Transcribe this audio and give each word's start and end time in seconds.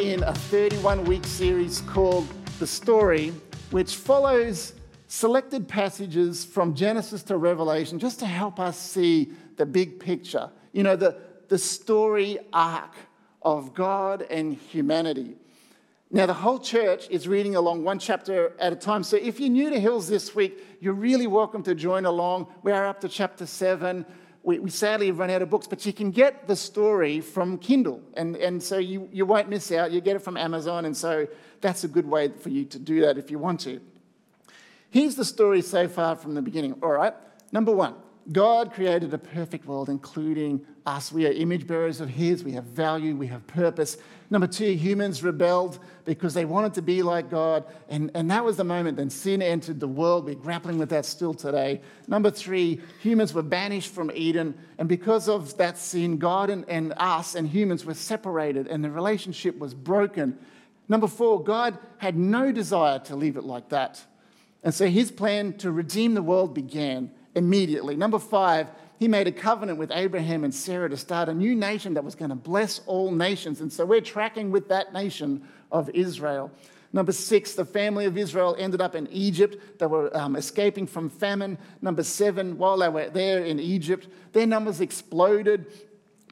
in 0.00 0.22
a 0.22 0.32
31 0.32 1.04
week 1.04 1.26
series 1.26 1.82
called 1.82 2.26
The 2.58 2.66
Story, 2.66 3.34
which 3.70 3.96
follows 3.96 4.72
selected 5.08 5.68
passages 5.68 6.42
from 6.42 6.74
Genesis 6.74 7.22
to 7.24 7.36
Revelation 7.36 7.98
just 7.98 8.18
to 8.20 8.26
help 8.26 8.58
us 8.58 8.78
see 8.78 9.30
the 9.56 9.66
big 9.66 10.00
picture. 10.00 10.48
You 10.72 10.84
know, 10.84 10.96
the, 10.96 11.18
the 11.48 11.58
story 11.58 12.38
arc 12.50 12.94
of 13.42 13.74
God 13.74 14.22
and 14.30 14.54
humanity. 14.54 15.36
Now, 16.10 16.24
the 16.24 16.34
whole 16.34 16.58
church 16.58 17.06
is 17.10 17.28
reading 17.28 17.54
along 17.54 17.84
one 17.84 17.98
chapter 17.98 18.54
at 18.58 18.72
a 18.72 18.76
time. 18.76 19.02
So, 19.04 19.18
if 19.18 19.38
you're 19.38 19.50
new 19.50 19.68
to 19.68 19.78
Hills 19.78 20.08
this 20.08 20.34
week, 20.34 20.64
you're 20.80 20.94
really 20.94 21.26
welcome 21.26 21.62
to 21.64 21.74
join 21.74 22.06
along. 22.06 22.46
We 22.62 22.72
are 22.72 22.86
up 22.86 23.02
to 23.02 23.08
chapter 23.08 23.44
seven. 23.44 24.06
We, 24.42 24.58
we 24.58 24.70
sadly 24.70 25.08
have 25.08 25.18
run 25.18 25.30
out 25.30 25.42
of 25.42 25.50
books, 25.50 25.66
but 25.66 25.84
you 25.84 25.92
can 25.92 26.10
get 26.10 26.46
the 26.46 26.56
story 26.56 27.20
from 27.20 27.58
Kindle. 27.58 28.00
And, 28.14 28.36
and 28.36 28.62
so 28.62 28.78
you, 28.78 29.08
you 29.12 29.26
won't 29.26 29.48
miss 29.48 29.70
out. 29.70 29.90
You 29.90 30.00
get 30.00 30.16
it 30.16 30.22
from 30.22 30.36
Amazon. 30.36 30.86
And 30.86 30.96
so 30.96 31.26
that's 31.60 31.84
a 31.84 31.88
good 31.88 32.06
way 32.06 32.28
for 32.28 32.48
you 32.48 32.64
to 32.64 32.78
do 32.78 33.02
that 33.02 33.18
if 33.18 33.30
you 33.30 33.38
want 33.38 33.60
to. 33.60 33.80
Here's 34.90 35.14
the 35.14 35.24
story 35.24 35.62
so 35.62 35.88
far 35.88 36.16
from 36.16 36.34
the 36.34 36.42
beginning. 36.42 36.74
All 36.82 36.90
right. 36.90 37.14
Number 37.52 37.72
one 37.72 37.94
God 38.32 38.72
created 38.72 39.12
a 39.12 39.18
perfect 39.18 39.66
world, 39.66 39.88
including 39.88 40.64
us. 40.86 41.10
We 41.10 41.26
are 41.26 41.32
image 41.32 41.66
bearers 41.66 42.00
of 42.00 42.08
His. 42.08 42.44
We 42.44 42.52
have 42.52 42.64
value, 42.64 43.16
we 43.16 43.26
have 43.28 43.46
purpose. 43.46 43.96
Number 44.30 44.46
two, 44.46 44.72
humans 44.74 45.24
rebelled 45.24 45.80
because 46.04 46.34
they 46.34 46.44
wanted 46.44 46.74
to 46.74 46.82
be 46.82 47.02
like 47.02 47.30
God. 47.30 47.64
And, 47.88 48.12
and 48.14 48.30
that 48.30 48.44
was 48.44 48.56
the 48.56 48.64
moment 48.64 48.96
then 48.96 49.10
sin 49.10 49.42
entered 49.42 49.80
the 49.80 49.88
world. 49.88 50.24
We're 50.24 50.36
grappling 50.36 50.78
with 50.78 50.90
that 50.90 51.04
still 51.04 51.34
today. 51.34 51.80
Number 52.06 52.30
three, 52.30 52.80
humans 53.00 53.34
were 53.34 53.42
banished 53.42 53.92
from 53.92 54.12
Eden. 54.14 54.54
And 54.78 54.88
because 54.88 55.28
of 55.28 55.56
that 55.56 55.76
sin, 55.76 56.18
God 56.18 56.50
and, 56.50 56.64
and 56.68 56.92
us 56.96 57.34
and 57.34 57.48
humans 57.48 57.84
were 57.84 57.94
separated 57.94 58.68
and 58.68 58.84
the 58.84 58.90
relationship 58.90 59.58
was 59.58 59.74
broken. 59.74 60.38
Number 60.88 61.08
four, 61.08 61.42
God 61.42 61.78
had 61.98 62.16
no 62.16 62.52
desire 62.52 63.00
to 63.00 63.16
leave 63.16 63.36
it 63.36 63.44
like 63.44 63.70
that. 63.70 64.04
And 64.62 64.72
so 64.72 64.86
his 64.86 65.10
plan 65.10 65.54
to 65.54 65.72
redeem 65.72 66.14
the 66.14 66.22
world 66.22 66.54
began 66.54 67.10
immediately. 67.34 67.96
Number 67.96 68.18
five, 68.18 68.68
he 68.98 69.08
made 69.08 69.26
a 69.26 69.32
covenant 69.32 69.78
with 69.78 69.90
Abraham 69.92 70.44
and 70.44 70.54
Sarah 70.54 70.88
to 70.90 70.96
start 70.96 71.28
a 71.28 71.34
new 71.34 71.54
nation 71.54 71.94
that 71.94 72.04
was 72.04 72.14
going 72.14 72.28
to 72.28 72.34
bless 72.34 72.80
all 72.86 73.10
nations. 73.10 73.60
And 73.60 73.72
so 73.72 73.86
we're 73.86 74.00
tracking 74.00 74.50
with 74.50 74.68
that 74.68 74.92
nation 74.92 75.42
of 75.72 75.88
Israel. 75.90 76.50
Number 76.92 77.12
six, 77.12 77.54
the 77.54 77.64
family 77.64 78.04
of 78.04 78.18
Israel 78.18 78.56
ended 78.58 78.80
up 78.80 78.94
in 78.94 79.06
Egypt. 79.12 79.78
They 79.78 79.86
were 79.86 80.14
um, 80.16 80.36
escaping 80.36 80.86
from 80.86 81.08
famine. 81.08 81.56
Number 81.80 82.02
seven, 82.02 82.58
while 82.58 82.76
they 82.78 82.88
were 82.88 83.08
there 83.08 83.44
in 83.44 83.60
Egypt, 83.60 84.08
their 84.32 84.46
numbers 84.46 84.80
exploded. 84.80 85.66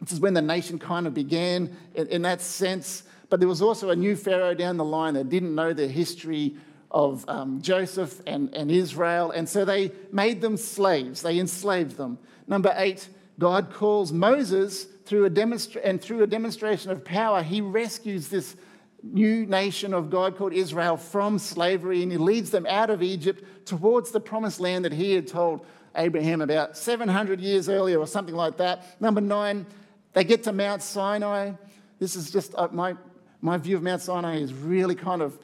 This 0.01 0.13
is 0.13 0.21
when 0.21 0.35
the 0.35 0.43
nation 0.43 0.79
kind 0.79 1.07
of 1.07 1.15
began 1.15 1.75
in, 1.95 2.09
in 2.09 2.23
that 2.23 2.41
sense. 2.41 3.05
But 3.31 3.41
there 3.41 3.49
was 3.49 3.63
also 3.63 3.91
a 3.91 3.97
new 3.97 4.17
Pharaoh 4.17 4.55
down 4.55 4.77
the 4.79 4.85
line 4.85 5.15
that 5.15 5.29
didn't 5.29 5.55
know 5.55 5.73
the 5.73 5.87
history 5.87 6.57
of 6.91 7.25
um, 7.29 7.61
Joseph 7.61 8.21
and, 8.27 8.55
and 8.55 8.71
Israel. 8.71 9.31
And 9.31 9.49
so 9.49 9.65
they 9.65 9.93
made 10.13 10.41
them 10.41 10.57
slaves, 10.57 11.23
they 11.23 11.39
enslaved 11.39 11.97
them. 11.97 12.19
Number 12.47 12.73
eight, 12.77 13.09
God 13.39 13.73
calls 13.73 14.13
Moses 14.13 14.85
through 15.05 15.25
a 15.25 15.31
demonstra- 15.31 15.81
and 15.85 16.01
through 16.01 16.23
a 16.23 16.27
demonstration 16.27 16.91
of 16.91 17.05
power, 17.05 17.43
he 17.43 17.61
rescues 17.61 18.29
this 18.29 18.57
new 19.03 19.47
nation 19.47 19.95
of 19.95 20.11
God 20.11 20.37
called 20.37 20.53
Israel 20.53 20.97
from 20.97 21.39
slavery 21.39 22.03
and 22.03 22.11
he 22.11 22.19
leads 22.19 22.51
them 22.51 22.67
out 22.67 22.91
of 22.91 23.03
Egypt 23.03 23.45
towards 23.65 24.11
the 24.11 24.21
promised 24.21 24.61
land 24.61 24.85
that 24.85 24.93
he 24.93 25.13
had 25.13 25.27
told 25.27 25.65
Abraham 25.95 26.41
about 26.41 26.77
700 26.77 27.41
years 27.41 27.69
earlier 27.69 27.99
or 27.99 28.07
something 28.07 28.35
like 28.35 28.57
that. 28.57 29.01
Number 29.01 29.21
nine, 29.21 29.67
they 30.13 30.25
get 30.25 30.43
to 30.45 30.53
Mount 30.53 30.83
Sinai. 30.83 31.53
This 31.99 32.17
is 32.17 32.31
just 32.31 32.55
uh, 32.57 32.69
my, 32.73 32.97
my 33.41 33.57
view 33.57 33.77
of 33.77 33.83
Mount 33.83 34.03
Sinai 34.03 34.39
is 34.39 34.53
really 34.53 34.95
kind 34.95 35.23
of 35.23 35.39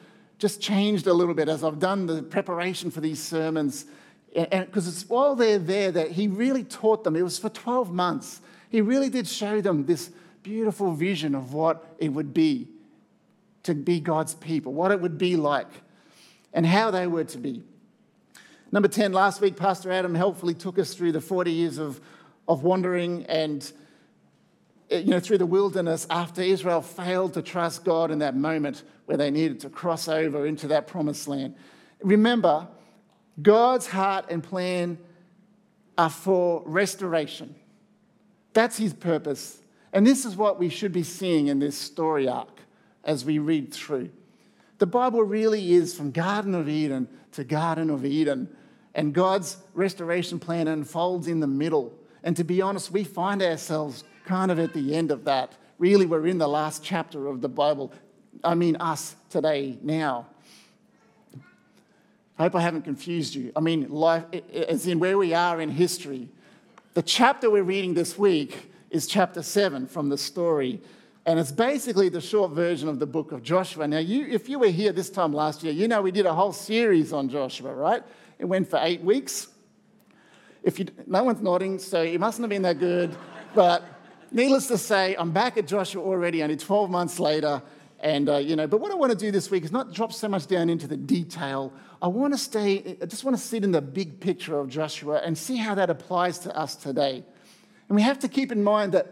just 0.44 0.60
changed 0.60 1.06
a 1.06 1.12
little 1.14 1.32
bit 1.32 1.48
as 1.48 1.64
I've 1.64 1.78
done 1.78 2.04
the 2.04 2.22
preparation 2.22 2.90
for 2.90 3.00
these 3.00 3.18
sermons. 3.18 3.86
Because 4.34 4.86
it's 4.86 5.08
while 5.08 5.34
they're 5.34 5.58
there 5.58 5.90
that 5.90 6.10
he 6.10 6.28
really 6.28 6.62
taught 6.62 7.02
them. 7.02 7.16
It 7.16 7.22
was 7.22 7.38
for 7.38 7.48
12 7.48 7.90
months. 7.90 8.42
He 8.68 8.82
really 8.82 9.08
did 9.08 9.26
show 9.26 9.62
them 9.62 9.86
this 9.86 10.10
beautiful 10.42 10.92
vision 10.92 11.34
of 11.34 11.54
what 11.54 11.96
it 11.96 12.10
would 12.10 12.34
be 12.34 12.68
to 13.62 13.74
be 13.74 14.00
God's 14.00 14.34
people, 14.34 14.74
what 14.74 14.90
it 14.90 15.00
would 15.00 15.16
be 15.16 15.36
like, 15.36 15.70
and 16.52 16.66
how 16.66 16.90
they 16.90 17.06
were 17.06 17.24
to 17.24 17.38
be. 17.38 17.62
Number 18.70 18.88
10, 18.88 19.14
last 19.14 19.40
week, 19.40 19.56
Pastor 19.56 19.90
Adam 19.90 20.14
helpfully 20.14 20.52
took 20.52 20.78
us 20.78 20.92
through 20.92 21.12
the 21.12 21.22
40 21.22 21.52
years 21.52 21.78
of, 21.78 22.02
of 22.46 22.62
wandering 22.62 23.24
and 23.30 23.72
Eh, 24.90 24.98
you 24.98 25.10
know, 25.10 25.20
through 25.20 25.38
the 25.38 25.46
wilderness 25.46 26.06
after 26.10 26.42
Israel 26.42 26.82
failed 26.82 27.34
to 27.34 27.42
trust 27.42 27.84
God 27.84 28.10
in 28.10 28.18
that 28.18 28.36
moment 28.36 28.82
where 29.06 29.16
they 29.16 29.30
needed 29.30 29.60
to 29.60 29.70
cross 29.70 30.08
over 30.08 30.46
into 30.46 30.68
that 30.68 30.86
promised 30.86 31.28
land. 31.28 31.54
Remember, 32.02 32.68
God's 33.40 33.86
heart 33.86 34.26
and 34.28 34.42
plan 34.42 34.98
are 35.96 36.10
for 36.10 36.62
restoration. 36.66 37.54
That's 38.52 38.76
his 38.76 38.92
purpose. 38.92 39.58
And 39.92 40.06
this 40.06 40.24
is 40.24 40.36
what 40.36 40.58
we 40.58 40.68
should 40.68 40.92
be 40.92 41.02
seeing 41.02 41.46
in 41.46 41.58
this 41.58 41.76
story 41.76 42.28
arc 42.28 42.60
as 43.04 43.24
we 43.24 43.38
read 43.38 43.72
through. 43.72 44.10
The 44.78 44.86
Bible 44.86 45.22
really 45.22 45.72
is 45.72 45.94
from 45.94 46.10
Garden 46.10 46.54
of 46.54 46.68
Eden 46.68 47.08
to 47.32 47.44
Garden 47.44 47.90
of 47.90 48.04
Eden, 48.04 48.48
and 48.94 49.12
God's 49.12 49.56
restoration 49.72 50.38
plan 50.38 50.68
unfolds 50.68 51.26
in 51.26 51.40
the 51.40 51.46
middle. 51.46 51.92
And 52.22 52.36
to 52.36 52.44
be 52.44 52.62
honest, 52.62 52.90
we 52.90 53.04
find 53.04 53.42
ourselves 53.42 54.04
kind 54.24 54.50
of 54.50 54.58
at 54.58 54.72
the 54.72 54.94
end 54.94 55.10
of 55.10 55.24
that. 55.24 55.52
Really, 55.78 56.06
we're 56.06 56.26
in 56.26 56.38
the 56.38 56.48
last 56.48 56.82
chapter 56.82 57.26
of 57.26 57.40
the 57.40 57.48
Bible. 57.48 57.92
I 58.42 58.54
mean, 58.54 58.76
us 58.76 59.16
today, 59.30 59.78
now. 59.82 60.26
I 62.38 62.44
hope 62.44 62.54
I 62.56 62.60
haven't 62.60 62.82
confused 62.82 63.34
you. 63.34 63.52
I 63.54 63.60
mean, 63.60 63.88
life, 63.90 64.24
as 64.52 64.86
in 64.86 64.98
where 64.98 65.16
we 65.16 65.34
are 65.34 65.60
in 65.60 65.70
history. 65.70 66.28
The 66.94 67.02
chapter 67.02 67.50
we're 67.50 67.62
reading 67.62 67.94
this 67.94 68.18
week 68.18 68.70
is 68.90 69.06
chapter 69.06 69.42
7 69.42 69.86
from 69.86 70.08
the 70.08 70.18
story. 70.18 70.80
And 71.26 71.38
it's 71.38 71.52
basically 71.52 72.08
the 72.08 72.20
short 72.20 72.52
version 72.52 72.88
of 72.88 72.98
the 72.98 73.06
book 73.06 73.32
of 73.32 73.42
Joshua. 73.42 73.86
Now, 73.86 73.98
you, 73.98 74.26
if 74.26 74.48
you 74.48 74.58
were 74.58 74.68
here 74.68 74.92
this 74.92 75.10
time 75.10 75.32
last 75.32 75.62
year, 75.62 75.72
you 75.72 75.88
know 75.88 76.02
we 76.02 76.10
did 76.10 76.26
a 76.26 76.34
whole 76.34 76.52
series 76.52 77.12
on 77.12 77.28
Joshua, 77.28 77.72
right? 77.72 78.02
It 78.38 78.44
went 78.44 78.68
for 78.68 78.78
eight 78.82 79.02
weeks. 79.02 79.48
If 80.62 80.78
you, 80.78 80.86
no 81.06 81.24
one's 81.24 81.40
nodding, 81.40 81.78
so 81.78 82.02
it 82.02 82.18
mustn't 82.18 82.42
have 82.42 82.50
been 82.50 82.62
that 82.62 82.78
good. 82.78 83.16
But 83.54 83.84
needless 84.34 84.66
to 84.66 84.78
say, 84.78 85.16
I'm 85.18 85.30
back 85.30 85.56
at 85.56 85.66
Joshua 85.66 86.02
already, 86.02 86.42
only 86.42 86.56
12 86.56 86.90
months 86.90 87.18
later. 87.18 87.62
And, 88.00 88.28
uh, 88.28 88.36
you 88.36 88.54
know, 88.56 88.66
but 88.66 88.80
what 88.80 88.92
I 88.92 88.96
want 88.96 89.12
to 89.12 89.18
do 89.18 89.30
this 89.30 89.50
week 89.50 89.64
is 89.64 89.72
not 89.72 89.94
drop 89.94 90.12
so 90.12 90.28
much 90.28 90.46
down 90.46 90.68
into 90.68 90.86
the 90.86 90.96
detail. 90.96 91.72
I 92.02 92.08
want 92.08 92.34
to 92.34 92.38
stay, 92.38 92.98
I 93.00 93.06
just 93.06 93.24
want 93.24 93.36
to 93.36 93.42
sit 93.42 93.64
in 93.64 93.72
the 93.72 93.80
big 93.80 94.20
picture 94.20 94.58
of 94.58 94.68
Joshua 94.68 95.22
and 95.24 95.38
see 95.38 95.56
how 95.56 95.74
that 95.76 95.88
applies 95.88 96.40
to 96.40 96.54
us 96.54 96.76
today. 96.76 97.24
And 97.88 97.96
we 97.96 98.02
have 98.02 98.18
to 98.18 98.28
keep 98.28 98.52
in 98.52 98.62
mind 98.62 98.92
that 98.92 99.06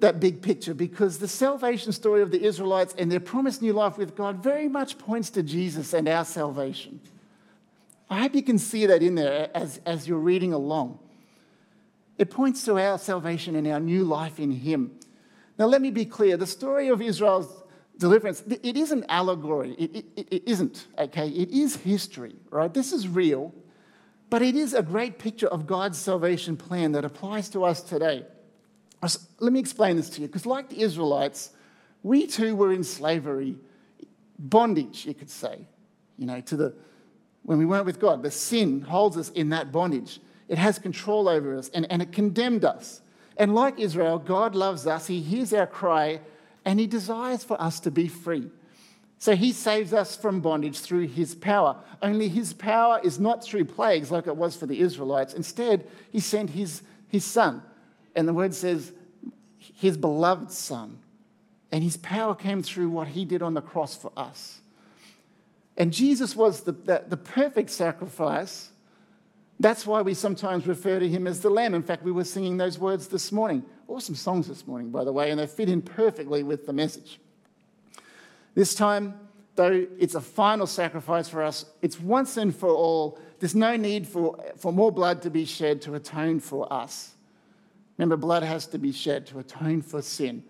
that 0.00 0.18
big 0.18 0.42
picture 0.42 0.74
because 0.74 1.18
the 1.18 1.28
salvation 1.28 1.92
story 1.92 2.22
of 2.22 2.30
the 2.30 2.42
Israelites 2.42 2.94
and 2.98 3.10
their 3.10 3.20
promised 3.20 3.62
new 3.62 3.72
life 3.72 3.98
with 3.98 4.16
God 4.16 4.42
very 4.42 4.68
much 4.68 4.98
points 4.98 5.30
to 5.30 5.42
Jesus 5.42 5.92
and 5.92 6.08
our 6.08 6.24
salvation. 6.24 7.00
I 8.08 8.20
hope 8.20 8.34
you 8.34 8.42
can 8.42 8.58
see 8.58 8.86
that 8.86 9.02
in 9.02 9.14
there 9.14 9.50
as, 9.54 9.80
as 9.86 10.08
you're 10.08 10.18
reading 10.18 10.52
along. 10.52 10.98
It 12.20 12.28
points 12.28 12.66
to 12.66 12.78
our 12.78 12.98
salvation 12.98 13.56
and 13.56 13.66
our 13.66 13.80
new 13.80 14.04
life 14.04 14.38
in 14.38 14.50
Him. 14.50 14.92
Now, 15.58 15.64
let 15.64 15.80
me 15.80 15.90
be 15.90 16.04
clear 16.04 16.36
the 16.36 16.46
story 16.46 16.88
of 16.88 17.00
Israel's 17.00 17.62
deliverance, 17.96 18.42
it 18.46 18.76
is 18.76 18.92
an 18.92 19.06
allegory. 19.08 19.72
It, 19.78 20.04
it, 20.16 20.28
it 20.30 20.42
isn't, 20.46 20.86
okay? 20.98 21.28
It 21.28 21.48
is 21.48 21.76
history, 21.76 22.36
right? 22.50 22.72
This 22.74 22.92
is 22.92 23.08
real, 23.08 23.54
but 24.28 24.42
it 24.42 24.54
is 24.54 24.74
a 24.74 24.82
great 24.82 25.18
picture 25.18 25.46
of 25.46 25.66
God's 25.66 25.96
salvation 25.96 26.58
plan 26.58 26.92
that 26.92 27.06
applies 27.06 27.48
to 27.50 27.64
us 27.64 27.80
today. 27.80 28.26
Let 29.38 29.54
me 29.54 29.58
explain 29.58 29.96
this 29.96 30.10
to 30.10 30.20
you, 30.20 30.26
because 30.26 30.44
like 30.44 30.68
the 30.68 30.82
Israelites, 30.82 31.52
we 32.02 32.26
too 32.26 32.54
were 32.54 32.70
in 32.70 32.84
slavery, 32.84 33.56
bondage, 34.38 35.06
you 35.06 35.14
could 35.14 35.30
say, 35.30 35.60
you 36.18 36.26
know, 36.26 36.42
to 36.42 36.56
the, 36.56 36.74
when 37.44 37.56
we 37.56 37.64
weren't 37.64 37.86
with 37.86 37.98
God. 37.98 38.22
The 38.22 38.30
sin 38.30 38.82
holds 38.82 39.16
us 39.16 39.30
in 39.30 39.48
that 39.50 39.72
bondage. 39.72 40.20
It 40.50 40.58
has 40.58 40.80
control 40.80 41.28
over 41.28 41.56
us 41.56 41.70
and, 41.72 41.86
and 41.90 42.02
it 42.02 42.10
condemned 42.10 42.64
us. 42.64 43.02
And 43.36 43.54
like 43.54 43.78
Israel, 43.78 44.18
God 44.18 44.56
loves 44.56 44.84
us. 44.84 45.06
He 45.06 45.20
hears 45.20 45.54
our 45.54 45.66
cry 45.66 46.20
and 46.64 46.80
He 46.80 46.88
desires 46.88 47.44
for 47.44 47.58
us 47.62 47.78
to 47.80 47.90
be 47.92 48.08
free. 48.08 48.50
So 49.16 49.36
He 49.36 49.52
saves 49.52 49.94
us 49.94 50.16
from 50.16 50.40
bondage 50.40 50.80
through 50.80 51.06
His 51.06 51.36
power. 51.36 51.76
Only 52.02 52.28
His 52.28 52.52
power 52.52 53.00
is 53.04 53.20
not 53.20 53.44
through 53.44 53.66
plagues 53.66 54.10
like 54.10 54.26
it 54.26 54.36
was 54.36 54.56
for 54.56 54.66
the 54.66 54.80
Israelites. 54.80 55.34
Instead, 55.34 55.86
He 56.10 56.18
sent 56.18 56.50
His, 56.50 56.82
his 57.06 57.24
Son. 57.24 57.62
And 58.16 58.26
the 58.26 58.34
word 58.34 58.52
says, 58.52 58.90
His 59.56 59.96
beloved 59.96 60.50
Son. 60.50 60.98
And 61.70 61.84
His 61.84 61.96
power 61.96 62.34
came 62.34 62.60
through 62.60 62.90
what 62.90 63.06
He 63.06 63.24
did 63.24 63.40
on 63.40 63.54
the 63.54 63.62
cross 63.62 63.94
for 63.94 64.10
us. 64.16 64.62
And 65.76 65.92
Jesus 65.92 66.34
was 66.34 66.62
the, 66.62 66.72
the, 66.72 67.04
the 67.06 67.16
perfect 67.16 67.70
sacrifice 67.70 68.69
That's 69.60 69.86
why 69.86 70.00
we 70.00 70.14
sometimes 70.14 70.66
refer 70.66 70.98
to 70.98 71.06
him 71.06 71.26
as 71.26 71.40
the 71.40 71.50
Lamb. 71.50 71.74
In 71.74 71.82
fact, 71.82 72.02
we 72.02 72.12
were 72.12 72.24
singing 72.24 72.56
those 72.56 72.78
words 72.78 73.08
this 73.08 73.30
morning. 73.30 73.62
Awesome 73.88 74.14
songs 74.14 74.48
this 74.48 74.66
morning, 74.66 74.90
by 74.90 75.04
the 75.04 75.12
way, 75.12 75.30
and 75.30 75.38
they 75.38 75.46
fit 75.46 75.68
in 75.68 75.82
perfectly 75.82 76.42
with 76.42 76.64
the 76.64 76.72
message. 76.72 77.20
This 78.54 78.74
time, 78.74 79.20
though 79.56 79.86
it's 79.98 80.14
a 80.14 80.20
final 80.20 80.66
sacrifice 80.66 81.28
for 81.28 81.42
us, 81.42 81.66
it's 81.82 82.00
once 82.00 82.38
and 82.38 82.56
for 82.56 82.70
all. 82.70 83.18
There's 83.38 83.54
no 83.54 83.76
need 83.76 84.08
for, 84.08 84.42
for 84.56 84.72
more 84.72 84.90
blood 84.90 85.20
to 85.22 85.30
be 85.30 85.44
shed 85.44 85.82
to 85.82 85.94
atone 85.94 86.40
for 86.40 86.72
us. 86.72 87.14
Remember, 87.98 88.16
blood 88.16 88.42
has 88.42 88.66
to 88.68 88.78
be 88.78 88.92
shed 88.92 89.26
to 89.26 89.40
atone 89.40 89.82
for 89.82 90.00
sin. 90.00 90.42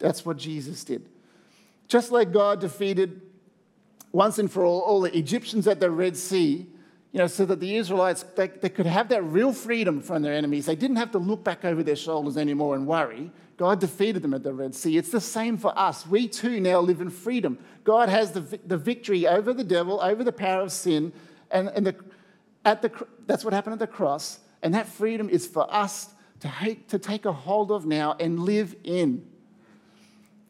That's 0.00 0.26
what 0.26 0.38
Jesus 0.38 0.82
did. 0.82 1.08
Just 1.86 2.10
like 2.10 2.32
God 2.32 2.60
defeated 2.60 3.22
once 4.10 4.40
and 4.40 4.50
for 4.50 4.64
all 4.64 4.80
all 4.80 5.00
the 5.02 5.16
Egyptians 5.16 5.68
at 5.68 5.78
the 5.78 5.88
Red 5.88 6.16
Sea, 6.16 6.66
you 7.16 7.22
know, 7.22 7.28
so 7.28 7.46
that 7.46 7.60
the 7.60 7.76
Israelites 7.76 8.26
they, 8.34 8.48
they 8.48 8.68
could 8.68 8.84
have 8.84 9.08
that 9.08 9.22
real 9.22 9.50
freedom 9.50 10.02
from 10.02 10.20
their 10.20 10.34
enemies. 10.34 10.66
They 10.66 10.76
didn't 10.76 10.96
have 10.96 11.12
to 11.12 11.18
look 11.18 11.42
back 11.42 11.64
over 11.64 11.82
their 11.82 11.96
shoulders 11.96 12.36
anymore 12.36 12.74
and 12.74 12.86
worry. 12.86 13.30
God 13.56 13.80
defeated 13.80 14.20
them 14.20 14.34
at 14.34 14.42
the 14.42 14.52
Red 14.52 14.74
Sea. 14.74 14.98
It's 14.98 15.08
the 15.08 15.20
same 15.22 15.56
for 15.56 15.72
us. 15.78 16.06
We 16.06 16.28
too 16.28 16.60
now 16.60 16.78
live 16.80 17.00
in 17.00 17.08
freedom. 17.08 17.58
God 17.84 18.10
has 18.10 18.32
the, 18.32 18.60
the 18.66 18.76
victory 18.76 19.26
over 19.26 19.54
the 19.54 19.64
devil, 19.64 19.98
over 20.02 20.22
the 20.22 20.30
power 20.30 20.60
of 20.60 20.72
sin, 20.72 21.10
and, 21.50 21.70
and 21.70 21.86
the, 21.86 21.96
at 22.66 22.82
the, 22.82 22.92
that's 23.26 23.46
what 23.46 23.54
happened 23.54 23.72
at 23.72 23.78
the 23.78 23.86
cross. 23.86 24.40
And 24.62 24.74
that 24.74 24.86
freedom 24.86 25.30
is 25.30 25.46
for 25.46 25.66
us 25.72 26.10
to, 26.40 26.48
hate, 26.48 26.90
to 26.90 26.98
take 26.98 27.24
a 27.24 27.32
hold 27.32 27.72
of 27.72 27.86
now 27.86 28.14
and 28.20 28.40
live 28.40 28.76
in. 28.84 29.26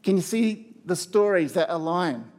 Can 0.03 0.17
you 0.17 0.23
see 0.23 0.75
the 0.85 0.97
stories 0.97 1.53
that 1.53 1.73
align? 1.73 2.33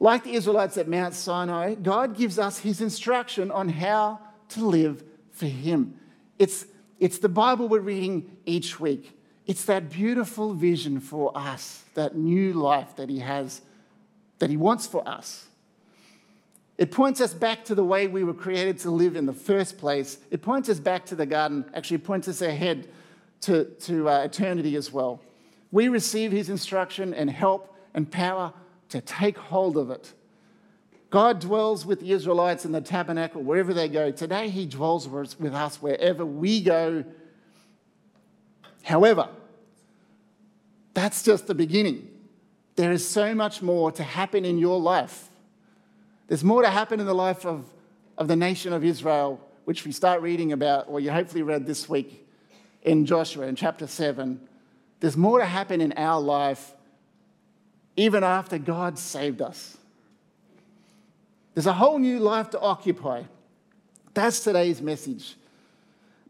Like 0.00 0.24
the 0.24 0.34
Israelites 0.34 0.76
at 0.76 0.88
Mount 0.88 1.14
Sinai, 1.14 1.74
God 1.74 2.16
gives 2.16 2.38
us 2.38 2.58
his 2.58 2.80
instruction 2.80 3.50
on 3.50 3.68
how 3.68 4.20
to 4.50 4.64
live 4.64 5.02
for 5.32 5.46
him. 5.46 5.98
It's, 6.38 6.66
it's 7.00 7.18
the 7.18 7.28
Bible 7.28 7.68
we're 7.68 7.80
reading 7.80 8.36
each 8.46 8.78
week. 8.78 9.18
It's 9.46 9.64
that 9.64 9.90
beautiful 9.90 10.52
vision 10.52 11.00
for 11.00 11.36
us, 11.36 11.82
that 11.94 12.16
new 12.16 12.52
life 12.52 12.96
that 12.96 13.08
he 13.08 13.20
has, 13.20 13.62
that 14.38 14.50
he 14.50 14.56
wants 14.56 14.86
for 14.86 15.06
us. 15.08 15.46
It 16.76 16.92
points 16.92 17.20
us 17.20 17.34
back 17.34 17.64
to 17.64 17.74
the 17.74 17.82
way 17.82 18.06
we 18.06 18.22
were 18.22 18.34
created 18.34 18.78
to 18.80 18.90
live 18.90 19.16
in 19.16 19.26
the 19.26 19.32
first 19.32 19.78
place. 19.78 20.18
It 20.30 20.42
points 20.42 20.68
us 20.68 20.78
back 20.78 21.06
to 21.06 21.16
the 21.16 21.26
garden. 21.26 21.64
Actually, 21.74 21.98
points 21.98 22.28
us 22.28 22.40
ahead 22.40 22.88
to, 23.40 23.64
to 23.64 24.08
uh, 24.08 24.22
eternity 24.22 24.76
as 24.76 24.92
well. 24.92 25.20
We 25.72 25.88
receive 25.88 26.30
his 26.30 26.48
instruction 26.48 27.12
and 27.14 27.28
help 27.28 27.74
and 27.94 28.08
power 28.08 28.52
to 28.90 29.00
take 29.00 29.36
hold 29.36 29.76
of 29.76 29.90
it. 29.90 30.12
God 31.10 31.40
dwells 31.40 31.86
with 31.86 32.00
the 32.00 32.12
Israelites 32.12 32.64
in 32.64 32.72
the 32.72 32.80
tabernacle 32.80 33.42
wherever 33.42 33.72
they 33.72 33.88
go. 33.88 34.10
Today, 34.10 34.48
he 34.50 34.66
dwells 34.66 35.08
with 35.08 35.54
us 35.54 35.80
wherever 35.80 36.24
we 36.24 36.60
go. 36.60 37.04
However, 38.82 39.28
that's 40.94 41.22
just 41.22 41.46
the 41.46 41.54
beginning. 41.54 42.08
There 42.76 42.92
is 42.92 43.08
so 43.08 43.34
much 43.34 43.62
more 43.62 43.90
to 43.92 44.02
happen 44.02 44.44
in 44.44 44.58
your 44.58 44.78
life 44.78 45.28
there's 46.28 46.44
more 46.44 46.60
to 46.62 46.68
happen 46.68 47.00
in 47.00 47.06
the 47.06 47.14
life 47.14 47.46
of, 47.46 47.64
of 48.18 48.28
the 48.28 48.36
nation 48.36 48.74
of 48.74 48.84
Israel, 48.84 49.40
which 49.64 49.86
we 49.86 49.92
start 49.92 50.20
reading 50.20 50.52
about, 50.52 50.86
or 50.88 51.00
you 51.00 51.10
hopefully 51.10 51.42
read 51.42 51.66
this 51.66 51.88
week 51.88 52.26
in 52.82 53.06
Joshua 53.06 53.46
in 53.46 53.56
chapter 53.56 53.86
7. 53.86 54.38
There's 55.00 55.16
more 55.16 55.38
to 55.38 55.46
happen 55.46 55.80
in 55.80 55.94
our 55.96 56.20
life 56.20 56.74
even 57.98 58.22
after 58.22 58.58
God 58.58 58.96
saved 58.96 59.42
us. 59.42 59.76
There's 61.52 61.66
a 61.66 61.72
whole 61.72 61.98
new 61.98 62.20
life 62.20 62.50
to 62.50 62.60
occupy. 62.60 63.24
That's 64.14 64.38
today's 64.38 64.80
message. 64.80 65.34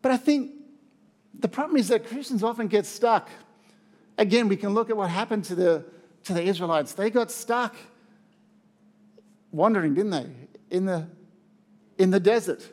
But 0.00 0.12
I 0.12 0.16
think 0.16 0.52
the 1.38 1.46
problem 1.46 1.76
is 1.76 1.88
that 1.88 2.08
Christians 2.08 2.42
often 2.42 2.68
get 2.68 2.86
stuck. 2.86 3.28
Again, 4.16 4.48
we 4.48 4.56
can 4.56 4.70
look 4.70 4.88
at 4.88 4.96
what 4.96 5.10
happened 5.10 5.44
to 5.44 5.54
the, 5.54 5.84
to 6.24 6.32
the 6.32 6.42
Israelites. 6.42 6.94
They 6.94 7.10
got 7.10 7.30
stuck 7.30 7.76
wandering, 9.52 9.92
didn't 9.92 10.12
they, 10.12 10.26
in 10.70 10.86
the, 10.86 11.06
in 11.98 12.10
the 12.10 12.20
desert. 12.20 12.66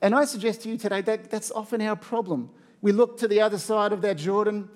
And 0.00 0.14
I 0.14 0.24
suggest 0.24 0.62
to 0.62 0.70
you 0.70 0.78
today 0.78 1.02
that 1.02 1.30
that's 1.30 1.50
often 1.50 1.82
our 1.82 1.96
problem. 1.96 2.48
We 2.80 2.92
look 2.92 3.18
to 3.18 3.28
the 3.28 3.42
other 3.42 3.58
side 3.58 3.92
of 3.92 4.00
that 4.00 4.16
Jordan, 4.16 4.70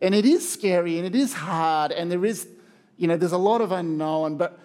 and 0.00 0.14
it 0.14 0.24
is 0.24 0.48
scary 0.48 0.96
and 0.96 1.06
it 1.06 1.16
is 1.16 1.32
hard, 1.32 1.90
and 1.90 2.08
there 2.08 2.24
is, 2.24 2.46
you 3.00 3.06
know, 3.06 3.16
there's 3.16 3.32
a 3.32 3.38
lot 3.38 3.62
of 3.62 3.72
unknown, 3.72 4.36
but 4.36 4.60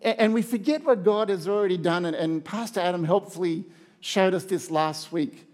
and 0.00 0.32
we 0.32 0.40
forget 0.40 0.84
what 0.84 1.02
God 1.02 1.28
has 1.30 1.48
already 1.48 1.76
done, 1.76 2.04
and, 2.04 2.14
and 2.14 2.44
Pastor 2.44 2.78
Adam 2.78 3.02
helpfully 3.02 3.64
showed 3.98 4.34
us 4.34 4.44
this 4.44 4.70
last 4.70 5.10
week. 5.10 5.50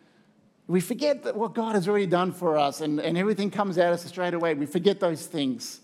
We 0.66 0.82
forget 0.82 1.24
that 1.24 1.36
what 1.36 1.54
God 1.54 1.74
has 1.74 1.88
already 1.88 2.06
done 2.06 2.32
for 2.32 2.58
us, 2.58 2.82
and, 2.82 3.00
and 3.00 3.16
everything 3.16 3.50
comes 3.50 3.78
at 3.78 3.94
us 3.94 4.04
straight 4.04 4.34
away. 4.34 4.52
We 4.52 4.66
forget 4.66 5.00
those 5.00 5.26
things. 5.26 5.80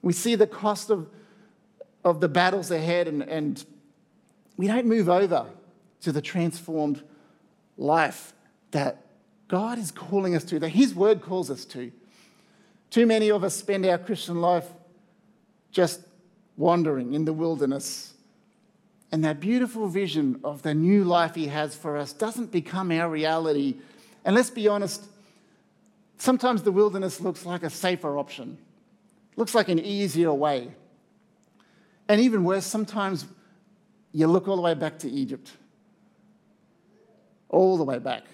We 0.00 0.14
see 0.14 0.34
the 0.34 0.46
cost 0.46 0.88
of 0.88 1.10
of 2.04 2.20
the 2.20 2.28
battles 2.28 2.70
ahead, 2.70 3.06
and, 3.06 3.22
and 3.22 3.62
we 4.56 4.66
don't 4.66 4.86
move 4.86 5.10
over 5.10 5.46
to 6.00 6.10
the 6.10 6.22
transformed 6.22 7.02
life 7.76 8.32
that 8.70 9.04
God 9.46 9.78
is 9.78 9.90
calling 9.90 10.34
us 10.34 10.44
to, 10.44 10.58
that 10.58 10.70
His 10.70 10.94
Word 10.94 11.20
calls 11.20 11.50
us 11.50 11.66
to. 11.66 11.92
Too 12.88 13.04
many 13.04 13.30
of 13.30 13.44
us 13.44 13.54
spend 13.54 13.84
our 13.84 13.98
Christian 13.98 14.40
life 14.40 14.64
just 15.70 16.00
wandering 16.56 17.14
in 17.14 17.24
the 17.24 17.32
wilderness. 17.32 18.14
And 19.10 19.24
that 19.24 19.40
beautiful 19.40 19.88
vision 19.88 20.40
of 20.44 20.62
the 20.62 20.74
new 20.74 21.04
life 21.04 21.34
He 21.34 21.46
has 21.46 21.74
for 21.74 21.96
us 21.96 22.12
doesn't 22.12 22.52
become 22.52 22.90
our 22.90 23.08
reality. 23.08 23.76
And 24.24 24.34
let's 24.34 24.50
be 24.50 24.68
honest, 24.68 25.04
sometimes 26.18 26.62
the 26.62 26.72
wilderness 26.72 27.20
looks 27.20 27.46
like 27.46 27.62
a 27.62 27.70
safer 27.70 28.18
option, 28.18 28.58
looks 29.36 29.54
like 29.54 29.68
an 29.68 29.78
easier 29.78 30.32
way. 30.32 30.68
And 32.08 32.20
even 32.20 32.44
worse, 32.44 32.66
sometimes 32.66 33.26
you 34.12 34.26
look 34.26 34.48
all 34.48 34.56
the 34.56 34.62
way 34.62 34.74
back 34.74 34.98
to 35.00 35.10
Egypt. 35.10 35.50
All 37.48 37.76
the 37.76 37.84
way 37.84 37.98
back. 37.98 38.24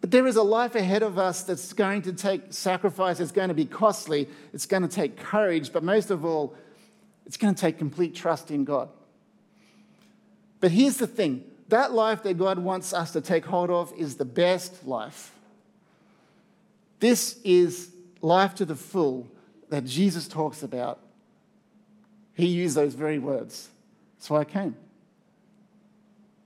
But 0.00 0.10
there 0.10 0.26
is 0.26 0.36
a 0.36 0.42
life 0.42 0.74
ahead 0.74 1.02
of 1.02 1.18
us 1.18 1.42
that's 1.42 1.72
going 1.72 2.02
to 2.02 2.12
take 2.12 2.52
sacrifice, 2.52 3.20
it's 3.20 3.32
going 3.32 3.48
to 3.48 3.54
be 3.54 3.64
costly, 3.64 4.28
it's 4.52 4.66
going 4.66 4.82
to 4.82 4.88
take 4.88 5.16
courage, 5.16 5.72
but 5.72 5.82
most 5.82 6.10
of 6.10 6.24
all, 6.24 6.54
it's 7.26 7.36
going 7.36 7.54
to 7.54 7.60
take 7.60 7.78
complete 7.78 8.14
trust 8.14 8.50
in 8.50 8.64
God. 8.64 8.88
But 10.60 10.70
here's 10.70 10.96
the 10.96 11.06
thing 11.06 11.44
that 11.68 11.92
life 11.92 12.22
that 12.22 12.38
God 12.38 12.58
wants 12.58 12.92
us 12.92 13.12
to 13.12 13.20
take 13.20 13.44
hold 13.44 13.70
of 13.70 13.92
is 13.98 14.16
the 14.16 14.24
best 14.24 14.86
life. 14.86 15.32
This 17.00 17.38
is 17.44 17.90
life 18.22 18.54
to 18.56 18.64
the 18.64 18.74
full 18.74 19.28
that 19.68 19.84
Jesus 19.84 20.26
talks 20.26 20.62
about 20.62 21.00
he 22.38 22.46
used 22.46 22.76
those 22.76 22.94
very 22.94 23.18
words. 23.18 23.68
That's 24.16 24.30
why 24.30 24.40
I 24.40 24.44
came, 24.44 24.76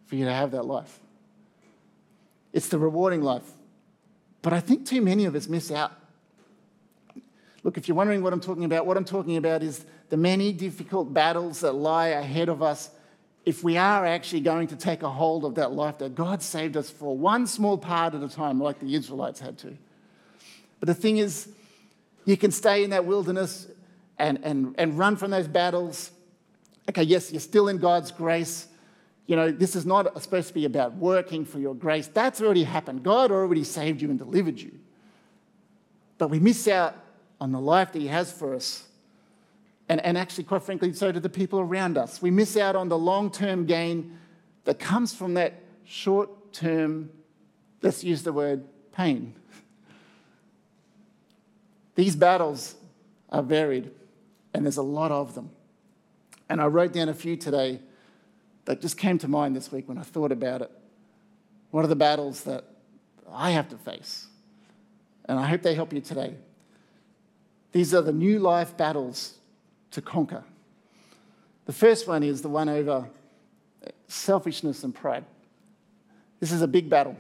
for 0.07 0.17
you 0.17 0.25
to 0.25 0.33
have 0.33 0.53
that 0.53 0.65
life. 0.65 0.99
It's 2.53 2.69
the 2.69 2.79
rewarding 2.79 3.23
life. 3.23 3.51
But 4.43 4.53
I 4.53 4.61
think 4.61 4.87
too 4.87 5.01
many 5.01 5.25
of 5.25 5.35
us 5.35 5.49
miss 5.49 5.71
out. 5.71 5.93
Look, 7.63 7.79
if 7.79 7.87
you're 7.87 7.97
wondering 7.97 8.23
what 8.23 8.33
I'm 8.33 8.41
talking 8.41 8.65
about, 8.65 8.87
what 8.87 8.97
I'm 8.97 9.05
talking 9.05 9.37
about 9.37 9.63
is 9.63 9.85
the 10.09 10.17
many 10.17 10.53
difficult 10.53 11.15
battles 11.15 11.61
that 11.61 11.73
lie 11.73 12.09
ahead 12.09 12.49
of 12.49 12.63
us 12.63 12.91
if 13.45 13.65
we 13.65 13.77
are 13.77 14.07
actually 14.07 14.41
going 14.41 14.69
to 14.69 14.77
take 14.77 15.03
a 15.03 15.09
hold 15.09 15.45
of 15.45 15.57
that 15.57 15.73
life 15.73 15.99
that 15.99 16.15
God 16.15 16.43
saved 16.43 16.77
us 16.77 16.91
for, 16.91 17.17
one 17.17 17.47
small 17.47 17.77
part 17.77 18.15
at 18.15 18.23
a 18.23 18.29
time, 18.29 18.61
like 18.61 18.79
the 18.79 18.95
Israelites 18.95 19.41
had 19.41 19.59
to. 19.59 19.77
But 20.79 20.87
the 20.87 20.95
thing 20.95 21.19
is, 21.19 21.49
you 22.25 22.37
can 22.37 22.53
stay 22.53 22.85
in 22.85 22.91
that 22.91 23.05
wilderness 23.05 23.67
and, 24.19 24.39
and, 24.45 24.75
and 24.79 24.97
run 24.97 25.17
from 25.17 25.33
those 25.33 25.49
battles. 25.49 26.13
Okay, 26.89 27.03
yes, 27.03 27.33
you're 27.33 27.41
still 27.41 27.69
in 27.69 27.79
God's 27.79 28.13
grace. 28.13 28.69
You 29.26 29.37
know, 29.37 29.50
this 29.50 29.76
is 29.76 29.87
not 29.87 30.21
supposed 30.23 30.49
to 30.49 30.55
be 30.55 30.64
about 30.64 30.95
working 30.95 31.45
for 31.45 31.59
your 31.59 31.75
grace. 31.75 32.09
That's 32.09 32.41
already 32.41 32.64
happened. 32.64 33.02
God 33.02 33.31
already 33.31 33.64
saved 33.64 34.02
you 34.02 34.11
and 34.11 34.19
delivered 34.19 34.61
you. 34.61 34.73
But 36.19 36.29
we 36.29 36.41
miss 36.41 36.67
out 36.69 36.97
on 37.41 37.52
the 37.52 37.61
life 37.61 37.93
that 37.93 38.00
He 38.00 38.09
has 38.09 38.33
for 38.33 38.55
us. 38.55 38.87
And, 39.88 40.00
and 40.05 40.17
actually, 40.17 40.45
quite 40.45 40.62
frankly, 40.62 40.93
so 40.93 41.12
do 41.12 41.21
the 41.21 41.29
people 41.29 41.61
around 41.61 41.99
us. 41.99 42.23
We 42.23 42.31
miss 42.31 42.57
out 42.57 42.76
on 42.76 42.88
the 42.88 42.99
long 42.99 43.31
term 43.31 43.67
gain 43.67 44.19
that 44.64 44.79
comes 44.79 45.14
from 45.14 45.35
that 45.35 45.55
short 45.85 46.52
term, 46.52 47.11
let's 47.83 48.05
use 48.05 48.23
the 48.23 48.33
word 48.33 48.64
pain. 48.93 49.35
These 51.95 52.17
battles 52.17 52.75
are 53.31 53.43
varied 53.43 53.91
and 54.55 54.64
there's 54.64 54.76
a 54.76 54.83
lot 54.83 55.11
of 55.11 55.35
them. 55.35 55.50
And 56.49 56.61
I 56.61 56.67
wrote 56.67 56.93
down 56.93 57.09
a 57.09 57.14
few 57.14 57.37
today 57.37 57.81
that 58.64 58.81
just 58.81 58.97
came 58.97 59.19
to 59.19 59.28
mind 59.28 59.57
this 59.57 59.73
week 59.73 59.88
when 59.88 59.99
I 59.99 60.02
thought 60.02 60.33
about 60.33 60.62
it. 60.62 60.71
What 61.71 61.85
are 61.85 61.88
the 61.88 61.97
battles 61.97 62.45
that 62.45 62.64
I 63.31 63.50
have 63.50 63.69
to 63.71 63.76
face? 63.76 64.26
And 65.26 65.38
I 65.38 65.47
hope 65.47 65.62
they 65.62 65.75
help 65.75 65.92
you 65.92 66.00
today. 66.00 66.35
These 67.73 67.95
are 67.95 68.02
the 68.02 68.12
new 68.12 68.38
life 68.38 68.76
battles 68.76 69.35
to 69.92 70.02
conquer. 70.02 70.45
The 71.64 71.73
first 71.73 72.07
one 72.07 72.23
is 72.23 72.42
the 72.42 72.49
one 72.49 72.69
over 72.69 73.09
selfishness 74.09 74.85
and 74.85 74.95
pride. 74.95 75.25
This 76.40 76.52
is 76.52 76.62
a 76.62 76.69
big 76.69 76.90
battle. 76.90 77.16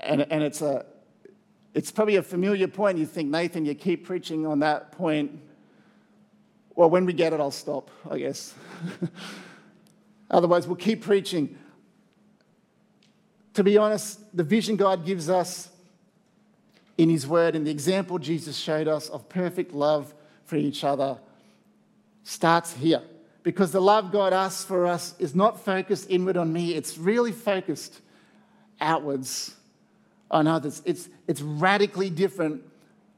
And, 0.00 0.26
and 0.30 0.42
it's, 0.42 0.62
a, 0.62 0.84
it's 1.74 1.90
probably 1.90 2.16
a 2.16 2.22
familiar 2.22 2.66
point. 2.66 2.98
You 2.98 3.06
think, 3.06 3.30
Nathan, 3.30 3.64
you 3.64 3.74
keep 3.74 4.06
preaching 4.06 4.46
on 4.46 4.58
that 4.60 4.92
point. 4.92 5.38
Well, 6.74 6.90
when 6.90 7.06
we 7.06 7.12
get 7.12 7.32
it, 7.32 7.40
I'll 7.40 7.50
stop, 7.50 7.90
I 8.10 8.18
guess. 8.18 8.54
Otherwise, 10.34 10.66
we'll 10.66 10.74
keep 10.74 11.00
preaching. 11.00 11.56
To 13.54 13.62
be 13.62 13.78
honest, 13.78 14.18
the 14.36 14.42
vision 14.42 14.74
God 14.74 15.06
gives 15.06 15.30
us 15.30 15.68
in 16.98 17.08
His 17.08 17.24
Word 17.24 17.54
and 17.54 17.64
the 17.64 17.70
example 17.70 18.18
Jesus 18.18 18.56
showed 18.56 18.88
us 18.88 19.08
of 19.08 19.28
perfect 19.28 19.72
love 19.72 20.12
for 20.44 20.56
each 20.56 20.82
other 20.82 21.18
starts 22.24 22.72
here. 22.72 23.02
Because 23.44 23.70
the 23.70 23.80
love 23.80 24.10
God 24.10 24.32
asks 24.32 24.64
for 24.64 24.86
us 24.86 25.14
is 25.20 25.36
not 25.36 25.64
focused 25.64 26.10
inward 26.10 26.36
on 26.36 26.52
me, 26.52 26.74
it's 26.74 26.98
really 26.98 27.30
focused 27.30 28.00
outwards 28.80 29.54
on 30.32 30.48
others. 30.48 30.82
It's, 30.84 31.08
it's 31.28 31.42
radically 31.42 32.10
different. 32.10 32.60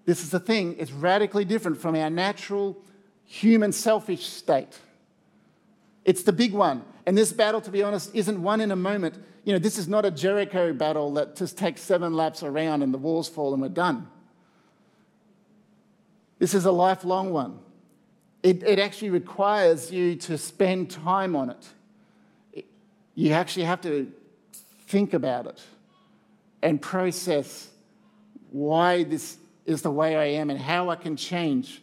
This 0.04 0.22
is 0.22 0.28
the 0.28 0.40
thing, 0.40 0.76
it's 0.78 0.92
radically 0.92 1.46
different 1.46 1.80
from 1.80 1.96
our 1.96 2.10
natural 2.10 2.76
human 3.24 3.72
selfish 3.72 4.26
state. 4.26 4.78
It's 6.06 6.22
the 6.22 6.32
big 6.32 6.54
one. 6.54 6.84
And 7.04 7.18
this 7.18 7.32
battle, 7.32 7.60
to 7.60 7.70
be 7.70 7.82
honest, 7.82 8.14
isn't 8.14 8.40
won 8.40 8.60
in 8.60 8.70
a 8.70 8.76
moment. 8.76 9.22
You 9.44 9.52
know, 9.52 9.58
this 9.58 9.76
is 9.76 9.88
not 9.88 10.04
a 10.04 10.10
Jericho 10.10 10.72
battle 10.72 11.12
that 11.14 11.36
just 11.36 11.58
takes 11.58 11.82
seven 11.82 12.14
laps 12.14 12.42
around 12.42 12.82
and 12.82 12.94
the 12.94 12.98
walls 12.98 13.28
fall 13.28 13.52
and 13.52 13.60
we're 13.60 13.68
done. 13.68 14.08
This 16.38 16.54
is 16.54 16.64
a 16.64 16.70
lifelong 16.70 17.32
one. 17.32 17.58
It, 18.42 18.62
it 18.62 18.78
actually 18.78 19.10
requires 19.10 19.90
you 19.90 20.14
to 20.16 20.38
spend 20.38 20.90
time 20.90 21.34
on 21.34 21.50
it. 21.50 21.68
it. 22.52 22.66
You 23.16 23.32
actually 23.32 23.64
have 23.64 23.80
to 23.82 24.12
think 24.86 25.12
about 25.12 25.46
it 25.46 25.60
and 26.62 26.80
process 26.80 27.68
why 28.50 29.02
this 29.02 29.38
is 29.64 29.82
the 29.82 29.90
way 29.90 30.16
I 30.16 30.40
am 30.40 30.50
and 30.50 30.60
how 30.60 30.88
I 30.88 30.96
can 30.96 31.16
change. 31.16 31.82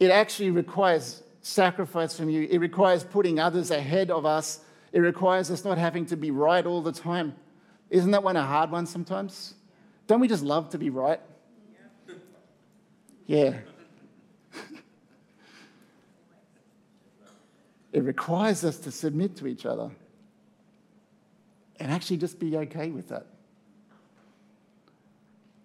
It 0.00 0.10
actually 0.10 0.50
requires 0.50 1.22
sacrifice 1.46 2.16
from 2.16 2.28
you. 2.28 2.48
It 2.50 2.58
requires 2.58 3.04
putting 3.04 3.38
others 3.38 3.70
ahead 3.70 4.10
of 4.10 4.26
us. 4.26 4.60
It 4.92 4.98
requires 4.98 5.50
us 5.50 5.64
not 5.64 5.78
having 5.78 6.04
to 6.06 6.16
be 6.16 6.32
right 6.32 6.66
all 6.66 6.82
the 6.82 6.92
time. 6.92 7.36
Isn't 7.88 8.10
that 8.10 8.24
one 8.24 8.36
a 8.36 8.44
hard 8.44 8.72
one 8.72 8.86
sometimes? 8.86 9.54
Don't 10.08 10.20
we 10.20 10.28
just 10.28 10.42
love 10.42 10.70
to 10.70 10.78
be 10.78 10.90
right? 10.90 11.20
Yeah. 13.26 13.58
it 17.92 18.02
requires 18.02 18.64
us 18.64 18.78
to 18.78 18.90
submit 18.90 19.36
to 19.36 19.46
each 19.46 19.66
other 19.66 19.90
and 21.78 21.92
actually 21.92 22.16
just 22.16 22.40
be 22.40 22.56
okay 22.56 22.90
with 22.90 23.08
that. 23.08 23.26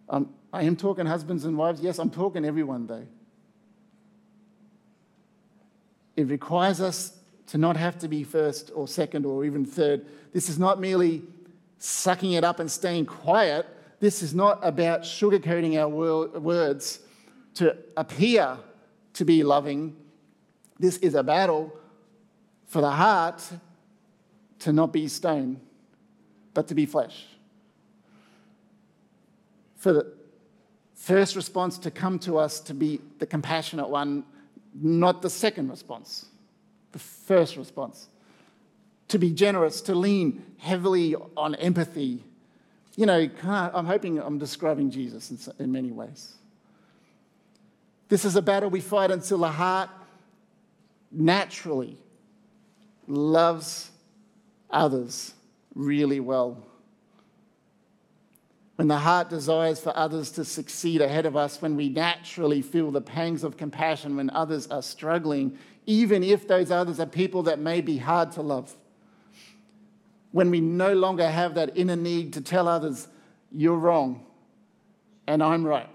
Um, 0.09 0.33
I 0.53 0.63
am 0.63 0.75
talking 0.75 1.07
husbands 1.07 1.45
and 1.45 1.57
wives. 1.57 1.81
Yes, 1.81 1.97
I'm 1.97 2.11
talking 2.11 2.45
everyone, 2.45 2.85
though. 2.85 3.07
It 6.15 6.27
requires 6.27 6.81
us 6.81 7.17
to 7.47 7.57
not 7.57 7.77
have 7.77 7.97
to 7.99 8.07
be 8.07 8.23
first 8.23 8.71
or 8.73 8.87
second 8.87 9.25
or 9.25 9.45
even 9.45 9.65
third. 9.65 10.05
This 10.33 10.49
is 10.49 10.57
not 10.57 10.79
merely 10.79 11.21
sucking 11.77 12.33
it 12.33 12.43
up 12.43 12.59
and 12.59 12.71
staying 12.71 13.05
quiet. 13.05 13.67
This 13.99 14.21
is 14.21 14.33
not 14.33 14.59
about 14.61 15.01
sugarcoating 15.01 15.77
our 15.77 15.89
words 16.39 16.99
to 17.55 17.75
appear 17.97 18.57
to 19.13 19.25
be 19.25 19.43
loving. 19.43 19.95
This 20.79 20.97
is 20.97 21.15
a 21.15 21.23
battle 21.23 21.73
for 22.65 22.81
the 22.81 22.91
heart 22.91 23.43
to 24.59 24.71
not 24.71 24.93
be 24.93 25.07
stone, 25.07 25.59
but 26.53 26.67
to 26.67 26.75
be 26.75 26.85
flesh. 26.85 27.25
For 29.75 29.91
the 29.91 30.13
first 30.95 31.35
response 31.35 31.77
to 31.79 31.91
come 31.91 32.19
to 32.19 32.37
us 32.37 32.59
to 32.61 32.73
be 32.73 33.01
the 33.19 33.25
compassionate 33.25 33.89
one 33.89 34.23
not 34.73 35.21
the 35.21 35.29
second 35.29 35.69
response, 35.69 36.25
the 36.91 36.99
first 36.99 37.57
response. 37.57 38.07
To 39.09 39.19
be 39.19 39.31
generous, 39.31 39.81
to 39.81 39.95
lean 39.95 40.43
heavily 40.57 41.15
on 41.35 41.55
empathy. 41.55 42.23
You 42.95 43.05
know, 43.05 43.29
I'm 43.43 43.85
hoping 43.85 44.19
I'm 44.19 44.37
describing 44.37 44.89
Jesus 44.89 45.49
in 45.59 45.71
many 45.71 45.91
ways. 45.91 46.35
This 48.07 48.25
is 48.25 48.35
a 48.35 48.41
battle 48.41 48.69
we 48.69 48.81
fight 48.81 49.11
until 49.11 49.39
the 49.39 49.51
heart 49.51 49.89
naturally 51.11 51.97
loves 53.07 53.91
others 54.69 55.33
really 55.75 56.19
well 56.19 56.65
when 58.75 58.87
the 58.87 58.97
heart 58.97 59.29
desires 59.29 59.79
for 59.79 59.95
others 59.95 60.31
to 60.31 60.45
succeed 60.45 61.01
ahead 61.01 61.25
of 61.25 61.35
us, 61.35 61.61
when 61.61 61.75
we 61.75 61.89
naturally 61.89 62.61
feel 62.61 62.91
the 62.91 63.01
pangs 63.01 63.43
of 63.43 63.57
compassion 63.57 64.15
when 64.15 64.29
others 64.29 64.67
are 64.67 64.81
struggling, 64.81 65.57
even 65.85 66.23
if 66.23 66.47
those 66.47 66.71
others 66.71 66.99
are 66.99 67.05
people 67.05 67.43
that 67.43 67.59
may 67.59 67.81
be 67.81 67.97
hard 67.97 68.31
to 68.31 68.41
love. 68.41 68.75
When 70.31 70.49
we 70.49 70.61
no 70.61 70.93
longer 70.93 71.29
have 71.29 71.55
that 71.55 71.77
inner 71.77 71.95
need 71.95 72.33
to 72.33 72.41
tell 72.41 72.67
others, 72.67 73.07
you're 73.51 73.77
wrong 73.77 74.25
and 75.27 75.43
I'm 75.43 75.65
right. 75.65 75.89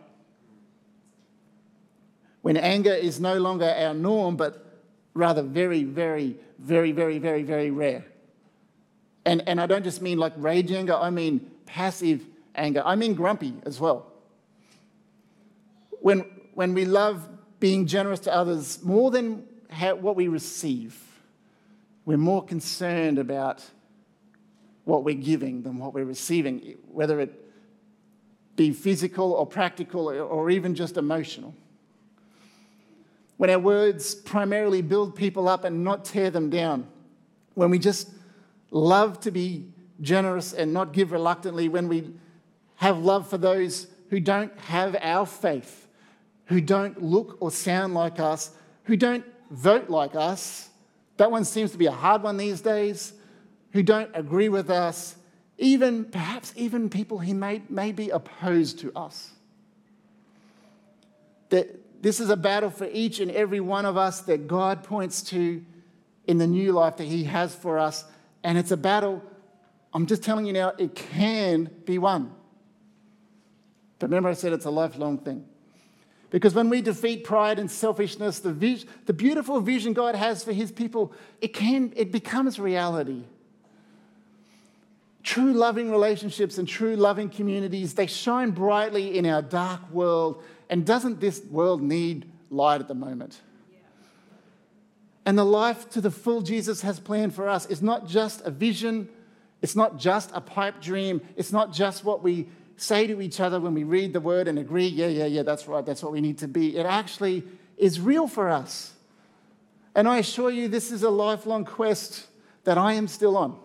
When 2.43 2.57
anger 2.57 2.93
is 2.93 3.19
no 3.19 3.39
longer 3.39 3.69
our 3.69 3.95
norm, 3.95 4.37
but 4.37 4.83
rather 5.15 5.43
very, 5.43 5.83
very, 5.83 6.37
very, 6.59 6.93
very, 6.93 7.19
very, 7.19 7.43
very 7.43 7.71
rare. 7.71 8.05
And, 9.25 9.43
and 9.49 9.61
I 9.61 9.67
don't 9.67 9.83
just 9.83 10.01
mean 10.01 10.19
like 10.19 10.35
rage 10.37 10.71
anger, 10.71 10.95
I 10.95 11.11
mean 11.11 11.51
passive 11.65 12.25
anger. 12.57 12.83
I 12.85 12.97
mean 12.97 13.15
grumpy 13.15 13.55
as 13.65 13.79
well. 13.79 14.13
When, 16.01 16.21
when 16.55 16.75
we 16.75 16.85
love 16.85 17.29
being 17.61 17.87
generous 17.87 18.21
to 18.21 18.35
others 18.35 18.83
more 18.83 19.11
than 19.11 19.45
how, 19.71 19.95
what 19.95 20.17
we 20.17 20.29
receive, 20.29 21.01
we're 22.05 22.17
more 22.17 22.45
concerned 22.45 23.19
about 23.19 23.65
what 24.85 25.03
we're 25.03 25.15
giving 25.15 25.63
than 25.63 25.79
what 25.79 25.93
we're 25.93 26.05
receiving, 26.05 26.77
whether 26.89 27.19
it 27.19 27.43
be 28.55 28.73
physical 28.73 29.33
or 29.33 29.47
practical 29.47 30.09
or 30.09 30.49
even 30.51 30.75
just 30.75 30.97
emotional. 30.97 31.55
When 33.37 33.51
our 33.51 33.59
words 33.59 34.15
primarily 34.15 34.81
build 34.81 35.15
people 35.15 35.49
up 35.49 35.65
and 35.65 35.85
not 35.85 36.05
tear 36.05 36.31
them 36.31 36.49
down, 36.49 36.87
when 37.55 37.71
we 37.71 37.79
just 37.79 38.09
love 38.71 39.21
to 39.21 39.31
be 39.31 39.67
generous 40.01 40.53
and 40.53 40.73
not 40.73 40.93
give 40.93 41.13
reluctantly, 41.13 41.69
when 41.69 41.89
we 41.89 42.13
have 42.77 42.99
love 42.99 43.29
for 43.29 43.39
those 43.39 43.87
who 44.11 44.21
don't 44.21 44.57
have 44.61 44.97
our 45.01 45.27
faith, 45.27 45.89
who 46.47 46.61
don't 46.61 47.03
look 47.03 47.39
or 47.41 47.51
sound 47.51 47.95
like 47.95 48.21
us, 48.21 48.51
who 48.85 48.97
don't 48.97 49.25
vote 49.51 49.89
like 49.91 50.15
us. 50.15 50.69
That 51.17 51.31
one 51.31 51.45
seems 51.45 51.73
to 51.73 51.79
be 51.79 51.87
a 51.87 51.93
hard 51.93 52.23
one 52.23 52.37
these 52.37 52.61
days, 52.61 53.13
who 53.73 53.83
don't 53.83 54.11
agree 54.15 54.49
with 54.49 54.71
us, 54.71 55.17
even 55.59 56.05
perhaps 56.05 56.53
even 56.57 56.89
people 56.91 57.19
who 57.19 57.35
may, 57.35 57.63
may 57.69 57.93
be 57.93 58.11
opposed 58.11 58.79
to 58.81 58.93
us. 58.95 59.33
That 61.49 62.03
this 62.03 62.21
is 62.21 62.29
a 62.31 62.37
battle 62.37 62.71
for 62.71 62.87
each 62.93 63.21
and 63.21 63.31
every 63.31 63.61
one 63.61 63.87
of 63.87 63.97
us 63.97 64.21
that 64.23 64.47
God 64.47 64.85
points 64.85 65.23
to 65.25 65.65
in 66.27 66.39
the 66.39 66.47
new 66.47 66.73
life 66.73 66.99
that 66.99 67.07
He 67.07 67.25
has 67.25 67.55
for 67.55 67.79
us. 67.79 68.05
And 68.45 68.59
it's 68.59 68.71
a 68.71 68.77
battle, 68.77 69.23
I'm 69.95 70.07
just 70.07 70.23
telling 70.23 70.47
you 70.47 70.53
now, 70.53 70.73
it 70.79 70.95
can 70.95 71.71
be 71.85 71.99
won. 71.99 72.36
But 73.99 74.09
remember, 74.09 74.29
I 74.29 74.35
said 74.35 74.53
it's 74.53 74.67
a 74.67 74.71
lifelong 74.71 75.19
thing. 75.19 75.45
Because 76.31 76.55
when 76.55 76.69
we 76.69 76.83
defeat 76.83 77.25
pride 77.25 77.59
and 77.59 77.71
selfishness, 77.71 78.41
the, 78.41 78.53
vis- 78.53 78.85
the 79.07 79.13
beautiful 79.13 79.61
vision 79.61 79.93
God 79.93 80.15
has 80.15 80.43
for 80.43 80.53
his 80.53 80.73
people, 80.73 81.13
it, 81.41 81.55
can, 81.55 81.93
it 81.97 82.11
becomes 82.11 82.59
reality. 82.59 83.23
True 85.23 85.53
loving 85.53 85.91
relationships 85.91 86.59
and 86.59 86.69
true 86.69 86.97
loving 86.97 87.31
communities, 87.31 87.95
they 87.95 88.07
shine 88.07 88.51
brightly 88.51 89.17
in 89.17 89.27
our 89.27 89.43
dark 89.43 89.91
world. 89.91 90.43
And 90.69 90.85
doesn't 90.85 91.21
this 91.21 91.43
world 91.51 91.81
need 91.81 92.31
light 92.51 92.81
at 92.81 92.89
the 92.89 92.95
moment? 92.95 93.41
And 95.25 95.37
the 95.37 95.45
life 95.45 95.91
to 95.91 96.01
the 96.01 96.11
full 96.11 96.43
Jesus 96.43 96.83
has 96.83 97.01
planned 97.01 97.35
for 97.35 97.49
us 97.49 97.67
is 97.67 97.83
not 97.83 98.07
just 98.07 98.43
a 98.47 98.51
vision, 98.51 99.09
it's 99.63 99.75
not 99.75 99.99
just 99.99 100.31
a 100.33 100.41
pipe 100.41 100.81
dream, 100.81 101.21
it's 101.35 101.53
not 101.53 101.73
just 101.73 102.05
what 102.05 102.23
we 102.23 102.49
say 102.77 103.07
to 103.07 103.21
each 103.21 103.41
other 103.41 103.59
when 103.61 103.75
we 103.75 103.85
read 103.85 104.13
the 104.13 104.21
word 104.21 104.49
and 104.49 104.59
agree, 104.59 104.87
yeah, 104.87 105.07
yeah, 105.07 105.27
yeah, 105.27 105.43
that's 105.43 105.67
right, 105.67 105.85
that's 105.85 106.03
what 106.03 106.13
we 106.13 106.21
need 106.21 106.39
to 106.39 106.49
be. 106.49 106.77
It 106.77 106.87
actually 106.87 107.45
is 107.77 108.01
real 108.01 108.29
for 108.29 108.49
us. 108.49 108.93
And 109.95 110.07
I 110.07 110.19
assure 110.19 110.51
you, 110.51 110.69
this 110.69 110.93
is 110.93 111.03
a 111.03 111.11
lifelong 111.11 111.65
quest 111.65 112.27
that 112.65 112.77
I 112.77 112.95
am 112.95 113.09
still 113.09 113.37
on. 113.37 113.59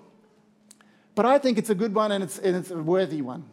But 1.14 1.26
I 1.26 1.38
think 1.40 1.58
it's 1.58 1.70
a 1.70 1.76
good 1.76 1.94
one 1.94 2.12
and 2.12 2.24
it's, 2.24 2.40
and 2.40 2.56
it's 2.56 2.72
a 2.72 2.78
worthy 2.78 3.22
one. 3.22 3.44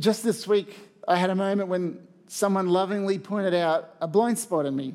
Just 0.00 0.24
this 0.24 0.48
week, 0.48 0.76
I 1.06 1.16
had 1.16 1.30
a 1.30 1.36
moment 1.36 1.68
when 1.68 2.00
someone 2.26 2.68
lovingly 2.68 3.18
pointed 3.18 3.54
out 3.54 3.94
a 4.00 4.08
blind 4.08 4.38
spot 4.38 4.66
in 4.66 4.74
me 4.74 4.94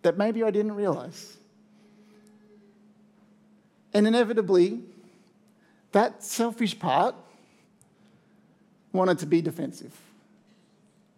that 0.00 0.16
maybe 0.16 0.42
I 0.42 0.50
didn't 0.50 0.72
realize. 0.72 1.36
And 3.92 4.06
inevitably, 4.06 4.80
that 5.96 6.22
selfish 6.22 6.78
part 6.78 7.14
wanted 8.92 9.18
to 9.20 9.24
be 9.24 9.40
defensive. 9.40 9.98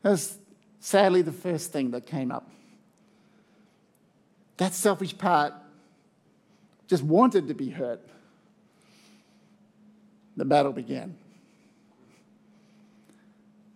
That's 0.02 0.38
sadly 0.78 1.20
the 1.20 1.32
first 1.32 1.72
thing 1.72 1.90
that 1.90 2.06
came 2.06 2.30
up. 2.30 2.48
That 4.58 4.74
selfish 4.74 5.18
part 5.18 5.52
just 6.86 7.02
wanted 7.02 7.48
to 7.48 7.54
be 7.54 7.70
hurt. 7.70 8.00
The 10.36 10.44
battle 10.44 10.72
began. 10.72 11.16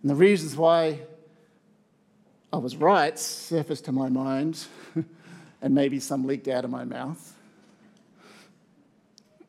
And 0.01 0.09
the 0.09 0.15
reasons 0.15 0.55
why 0.55 1.01
I 2.53 2.57
was 2.59 2.77
right 2.77 3.19
surfaced 3.19 3.83
to 3.85 3.91
my 3.91 4.07
mind, 4.07 4.65
and 5.61 5.75
maybe 5.75 5.99
some 5.99 6.25
leaked 6.25 6.47
out 6.47 6.63
of 6.63 6.71
my 6.71 6.85
mouth. 6.85 7.32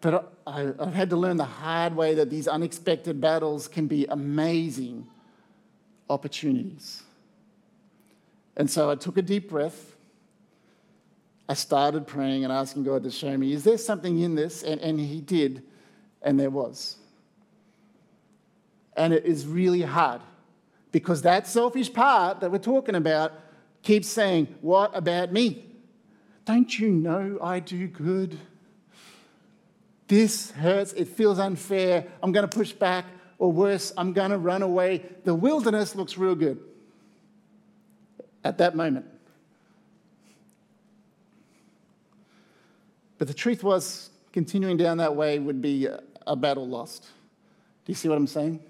But 0.04 0.34
I, 0.46 0.61
have 0.61 0.92
had 0.92 1.08
to 1.11 1.16
learn 1.16 1.38
the 1.38 1.46
hard 1.46 1.96
way 1.96 2.12
that 2.16 2.28
these 2.28 2.46
unexpected 2.46 3.23
battles 3.23 3.66
can 3.66 3.87
be 3.87 4.04
amazing 4.04 5.06
opportunities. 6.11 7.02
And 8.54 8.70
so 8.70 8.90
I 8.90 8.96
took 8.96 9.16
a 9.16 9.23
deep 9.23 9.49
breath. 9.49 9.96
I 11.49 11.54
started 11.54 12.06
praying 12.06 12.44
and 12.44 12.52
asking 12.52 12.84
God 12.84 13.02
to 13.04 13.11
show 13.11 13.34
me, 13.34 13.54
is 13.54 13.64
there 13.64 13.78
something 13.78 14.20
in 14.20 14.34
this? 14.34 14.62
And, 14.62 14.78
and 14.82 15.00
He 15.00 15.23
did, 15.23 15.62
and 16.20 16.38
there 16.38 16.50
was. 16.50 16.99
And 18.99 19.14
it 19.14 19.25
is 19.25 19.46
really 19.46 19.80
hard 19.80 20.20
because 20.92 21.23
that 21.23 21.46
selfish 21.46 21.90
part 21.90 22.40
that 22.40 22.52
we're 22.52 22.58
talking 22.58 22.94
about 22.94 23.32
keeps 23.80 24.08
saying, 24.08 24.54
What 24.61 24.94
about 24.94 25.32
me? 25.32 25.64
Don't 26.44 26.78
you 26.78 26.90
know 26.90 27.38
I 27.40 27.61
do 27.61 27.87
good? 27.87 28.38
This 30.08 30.50
hurts. 30.52 30.92
It 30.92 31.08
feels 31.08 31.38
unfair. 31.38 32.06
I'm 32.23 32.32
going 32.32 32.49
to 32.49 32.56
push 32.56 32.73
back, 32.73 33.06
or 33.38 33.50
worse, 33.50 33.92
I'm 33.96 34.12
going 34.12 34.30
to 34.30 34.38
run 34.38 34.62
away. 34.62 35.04
The 35.25 35.34
wilderness 35.34 35.94
looks 35.94 36.16
real 36.16 36.34
good 36.34 36.61
at 38.44 38.58
that 38.58 38.76
moment. 38.76 39.06
But 43.18 43.28
the 43.28 43.34
truth 43.34 43.62
was, 43.62 44.11
continuing 44.32 44.76
down 44.76 44.99
that 44.99 45.14
way 45.16 45.38
would 45.38 45.62
be 45.62 45.88
a 46.26 46.37
battle 46.37 46.66
lost. 46.66 47.04
Do 47.04 47.92
you 47.92 47.94
see 47.94 48.08
what 48.08 48.18
I'm 48.18 48.26
saying? 48.26 48.61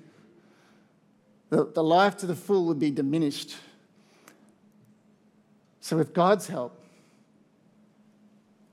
the, 1.54 1.70
the 1.72 1.84
life 1.84 2.16
to 2.18 2.26
the 2.26 2.34
full 2.34 2.66
would 2.66 2.78
be 2.78 2.90
diminished. 2.90 3.56
So, 5.80 5.96
with 5.96 6.12
God's 6.12 6.48
help, 6.48 6.76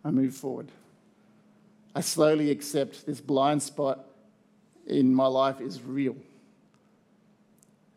I 0.04 0.10
move 0.10 0.34
forward. 0.34 0.72
I 1.94 2.02
slowly 2.02 2.52
accept 2.52 3.06
this 3.06 3.20
blind 3.20 3.62
spot 3.62 4.06
in 4.88 5.14
my 5.14 5.28
life 5.28 5.62
is 5.62 5.82
real 5.82 6.16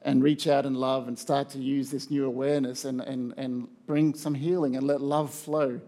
and 0.03 0.23
reach 0.23 0.47
out 0.47 0.67
and 0.67 0.77
love 0.77 1.09
and 1.09 1.19
start 1.19 1.49
to 1.51 1.59
use 1.59 1.91
this 1.91 2.11
new 2.11 2.27
awareness 2.27 2.85
and, 2.85 3.01
and, 3.01 3.33
and 3.37 3.69
bring 3.87 4.15
some 4.15 4.35
healing 4.35 4.77
and 4.77 4.87
let 4.87 5.01
love 5.01 5.33
flow. 5.33 5.81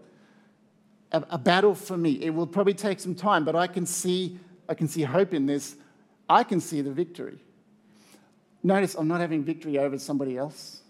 A, 1.11 1.23
a 1.31 1.37
battle 1.37 1.75
for 1.75 1.95
me. 1.95 2.13
It 2.23 2.31
will 2.31 2.47
probably 2.47 2.73
take 2.73 2.99
some 2.99 3.13
time, 3.13 3.45
but 3.45 3.55
I 3.55 3.67
can 3.67 3.85
see 3.85 4.39
I 4.69 4.73
can 4.73 4.87
see 4.87 5.03
hope 5.03 5.33
in 5.33 5.45
this. 5.45 5.75
I 6.29 6.43
can 6.43 6.59
see 6.59 6.81
the 6.81 6.91
victory. 6.91 7.37
Notice 8.63 8.95
I'm 8.95 9.07
not 9.07 9.21
having 9.21 9.43
victory 9.43 9.77
over 9.77 9.97
somebody 9.97 10.37
else 10.37 10.81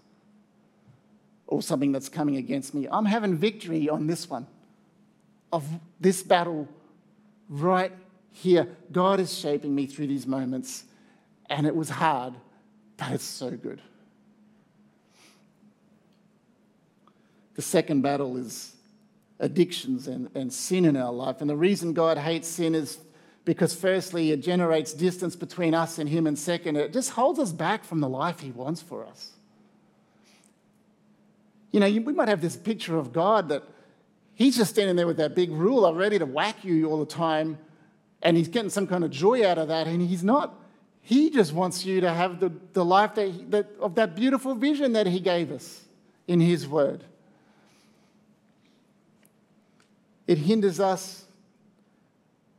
or 1.45 1.61
something 1.61 1.91
that's 1.91 2.09
coming 2.09 2.37
against 2.37 2.73
me. 2.73 2.87
I'm 2.91 3.05
having 3.05 3.37
victory 3.37 3.87
on 3.87 4.07
this 4.07 4.27
one, 4.29 4.47
of 5.53 5.63
this 5.99 6.23
battle 6.23 6.67
right 7.49 7.91
here. 8.31 8.67
God 8.91 9.19
is 9.19 9.37
shaping 9.37 9.73
me 9.73 9.85
through 9.85 10.07
these 10.07 10.27
moments, 10.27 10.83
and 11.49 11.65
it 11.65 11.75
was 11.75 11.89
hard, 11.89 12.33
but 12.97 13.11
it's 13.11 13.23
so 13.23 13.51
good. 13.51 13.81
The 17.55 17.61
second 17.61 18.01
battle 18.01 18.37
is 18.37 18.75
addictions 19.39 20.07
and, 20.07 20.29
and 20.35 20.51
sin 20.51 20.85
in 20.85 20.95
our 20.95 21.11
life. 21.11 21.41
And 21.41 21.49
the 21.49 21.55
reason 21.55 21.93
God 21.93 22.17
hates 22.17 22.47
sin 22.47 22.75
is 22.75 22.99
because 23.45 23.73
firstly, 23.73 24.31
it 24.31 24.41
generates 24.41 24.91
distance 24.91 25.33
between 25.33 25.73
us 25.73 25.99
and 25.99 26.09
Him, 26.09 26.27
and 26.27 26.37
second, 26.37 26.75
it 26.75 26.91
just 26.91 27.11
holds 27.11 27.39
us 27.39 27.53
back 27.53 27.85
from 27.85 28.01
the 28.01 28.09
life 28.09 28.41
He 28.41 28.51
wants 28.51 28.81
for 28.81 29.05
us. 29.05 29.31
You 31.71 31.79
know, 31.79 31.87
we 31.87 32.11
might 32.11 32.27
have 32.27 32.41
this 32.41 32.57
picture 32.57 32.97
of 32.97 33.13
God 33.13 33.47
that 33.47 33.63
He's 34.37 34.55
just 34.55 34.69
standing 34.69 34.95
there 34.95 35.07
with 35.07 35.17
that 35.17 35.35
big 35.35 35.51
ruler 35.51 35.93
ready 35.93 36.17
to 36.17 36.25
whack 36.25 36.63
you 36.63 36.89
all 36.89 36.99
the 36.99 37.11
time, 37.11 37.57
and 38.21 38.37
He's 38.37 38.47
getting 38.47 38.69
some 38.69 38.87
kind 38.87 39.03
of 39.03 39.11
joy 39.11 39.45
out 39.45 39.57
of 39.57 39.67
that, 39.67 39.87
and 39.87 40.01
He's 40.01 40.23
not. 40.23 40.53
He 41.01 41.29
just 41.29 41.51
wants 41.51 41.85
you 41.85 41.99
to 42.01 42.13
have 42.13 42.39
the, 42.39 42.51
the 42.73 42.85
life 42.85 43.15
that, 43.15 43.29
he, 43.29 43.43
that, 43.49 43.67
of 43.79 43.95
that 43.95 44.15
beautiful 44.15 44.55
vision 44.55 44.93
that 44.93 45.07
He 45.07 45.19
gave 45.19 45.51
us 45.51 45.83
in 46.27 46.39
His 46.39 46.67
Word. 46.67 47.03
It 50.27 50.37
hinders 50.37 50.79
us 50.79 51.25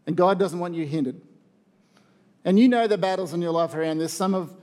and 0.08 0.16
God 0.16 0.38
doesn't 0.38 0.58
want 0.58 0.74
you 0.74 0.86
hindered. 0.86 1.20
And 2.42 2.58
you 2.58 2.66
know 2.66 2.86
the 2.86 2.96
battles 2.96 3.34
in 3.34 3.42
your 3.42 3.52
life 3.52 3.74
around 3.74 3.98
this. 3.98 4.10
Some 4.10 4.34
of 4.34 4.54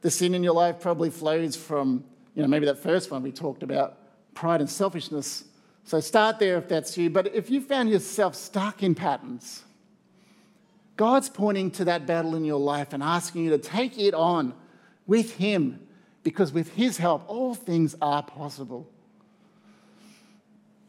the 0.00 0.10
sin 0.10 0.34
in 0.34 0.42
your 0.42 0.54
life 0.54 0.80
probably 0.80 1.10
flows 1.10 1.56
from, 1.56 2.04
you 2.34 2.40
know, 2.40 2.48
maybe 2.48 2.64
that 2.64 2.78
first 2.78 3.10
one 3.10 3.22
we 3.22 3.30
talked 3.30 3.62
about, 3.62 3.98
pride 4.32 4.62
and 4.62 4.70
selfishness. 4.70 5.44
So 5.84 6.00
start 6.00 6.38
there 6.38 6.56
if 6.56 6.68
that's 6.68 6.96
you. 6.96 7.10
But 7.10 7.34
if 7.34 7.50
you 7.50 7.60
found 7.60 7.90
yourself 7.90 8.34
stuck 8.34 8.82
in 8.82 8.94
patterns, 8.94 9.62
God's 10.96 11.28
pointing 11.28 11.70
to 11.72 11.84
that 11.86 12.06
battle 12.06 12.34
in 12.34 12.44
your 12.44 12.60
life 12.60 12.92
and 12.92 13.02
asking 13.02 13.44
you 13.44 13.50
to 13.50 13.58
take 13.58 13.98
it 13.98 14.14
on 14.14 14.54
with 15.06 15.34
Him 15.34 15.86
because 16.22 16.52
with 16.52 16.72
His 16.74 16.96
help, 16.96 17.24
all 17.28 17.54
things 17.54 17.94
are 18.00 18.22
possible. 18.22 18.88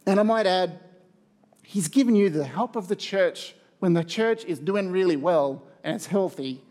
And 0.06 0.20
I 0.20 0.24
might 0.24 0.46
add, 0.46 0.80
He's 1.62 1.88
given 1.88 2.16
you 2.16 2.30
the 2.30 2.46
help 2.46 2.76
of 2.76 2.88
the 2.88 2.96
church 2.96 3.56
when 3.80 3.94
the 3.94 4.04
church 4.04 4.46
is 4.46 4.60
doing 4.60 4.92
really 4.92 5.18
well 5.18 5.64
and 5.84 5.96
it's 5.96 6.06
healthy, 6.06 6.62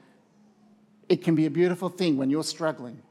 it 1.08 1.22
can 1.22 1.34
be 1.34 1.46
a 1.46 1.50
beautiful 1.50 1.88
thing 1.88 2.16
when 2.16 2.30
you're 2.30 2.44
struggling. 2.44 3.02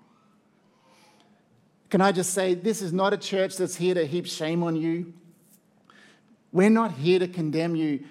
Can 1.93 2.01
I 2.01 2.11
just 2.11 2.33
say, 2.33 2.55
this 2.55 2.81
is 2.81 2.91
not 2.91 3.13
a 3.13 3.17
church 3.17 3.55
that's 3.57 3.75
here 3.75 3.93
to 3.93 4.03
heap 4.03 4.25
shame 4.25 4.63
on 4.63 4.75
you. 4.75 5.13
We're 6.51 6.71
not 6.71 6.93
here 6.93 7.19
to 7.19 7.27
condemn 7.27 7.75
you. 7.75 8.05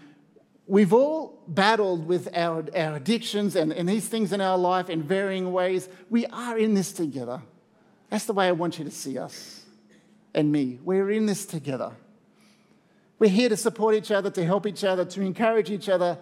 We've 0.68 0.92
all 0.92 1.42
battled 1.49 2.07
with 2.07 2.29
our, 2.33 2.64
our 2.77 2.95
addictions 2.95 3.57
and, 3.57 3.73
and 3.73 3.88
these 3.88 4.07
things 4.07 4.33
in 4.33 4.40
our 4.40 4.57
life 4.57 4.88
in 4.88 5.03
varying 5.03 5.53
ways. 5.53 5.88
We 6.11 6.27
are 6.27 6.57
in 6.57 6.75
this 6.75 6.92
together. 6.92 7.42
That's 8.09 8.25
the 8.25 8.35
way 8.35 8.47
I 8.47 8.53
want 8.53 8.79
you 8.79 8.85
to 8.85 8.90
see 8.92 9.18
us 9.18 9.62
and 10.33 10.53
me. 10.53 10.79
We're 10.85 11.11
in 11.11 11.27
this 11.27 11.45
together. 11.45 11.90
We're 13.18 13.31
here 13.31 13.49
to 13.49 13.57
support 13.57 13.97
each 13.97 14.12
other, 14.12 14.31
to 14.31 14.45
help 14.45 14.64
each 14.64 14.85
other, 14.85 15.05
to 15.07 15.23
encourage 15.23 15.73
each 15.73 15.88
other, 15.88 16.18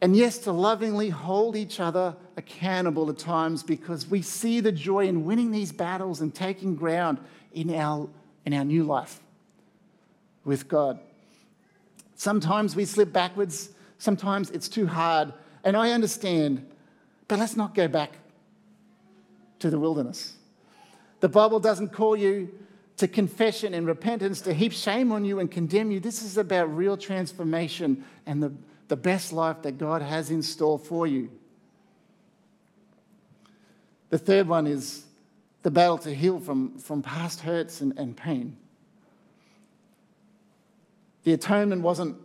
and 0.00 0.16
yes, 0.16 0.38
to 0.38 0.52
lovingly 0.52 1.10
hold 1.10 1.56
each 1.56 1.80
other 1.80 2.14
accountable 2.40 3.08
at 3.10 3.18
times 3.18 3.62
because 3.62 4.08
we 4.08 4.22
see 4.22 4.60
the 4.60 4.72
joy 4.72 5.06
in 5.06 5.24
winning 5.24 5.50
these 5.50 5.70
battles 5.70 6.20
and 6.20 6.34
taking 6.34 6.74
ground 6.74 7.18
in 7.52 7.72
our, 7.74 8.08
in 8.46 8.54
our 8.54 8.64
new 8.64 8.82
life 8.82 9.20
with 10.44 10.66
God. 10.66 10.98
Sometimes 12.16 12.74
we 12.74 12.86
slip 12.86 13.12
backwards, 13.12 13.70
sometimes 13.98 14.50
it's 14.50 14.68
too 14.68 14.86
hard, 14.86 15.32
and 15.64 15.76
I 15.76 15.92
understand, 15.92 16.66
but 17.28 17.38
let's 17.38 17.56
not 17.56 17.74
go 17.74 17.86
back 17.88 18.12
to 19.58 19.68
the 19.70 19.78
wilderness. 19.78 20.34
The 21.20 21.28
Bible 21.28 21.60
doesn't 21.60 21.92
call 21.92 22.16
you 22.16 22.50
to 22.96 23.06
confession 23.06 23.74
and 23.74 23.86
repentance 23.86 24.40
to 24.42 24.54
heap 24.54 24.72
shame 24.72 25.12
on 25.12 25.24
you 25.24 25.40
and 25.40 25.50
condemn 25.50 25.90
you. 25.90 26.00
This 26.00 26.22
is 26.22 26.38
about 26.38 26.74
real 26.74 26.96
transformation 26.96 28.02
and 28.24 28.42
the, 28.42 28.52
the 28.88 28.96
best 28.96 29.32
life 29.32 29.60
that 29.62 29.76
God 29.76 30.00
has 30.00 30.30
in 30.30 30.42
store 30.42 30.78
for 30.78 31.06
you. 31.06 31.30
The 34.10 34.18
third 34.18 34.48
one 34.48 34.66
is 34.66 35.04
the 35.62 35.70
battle 35.70 35.98
to 35.98 36.14
heal 36.14 36.40
from, 36.40 36.78
from 36.78 37.02
past 37.02 37.40
hurts 37.40 37.80
and, 37.80 37.96
and 37.98 38.16
pain. 38.16 38.56
The 41.24 41.32
atonement 41.32 41.82
wasn't 41.82 42.16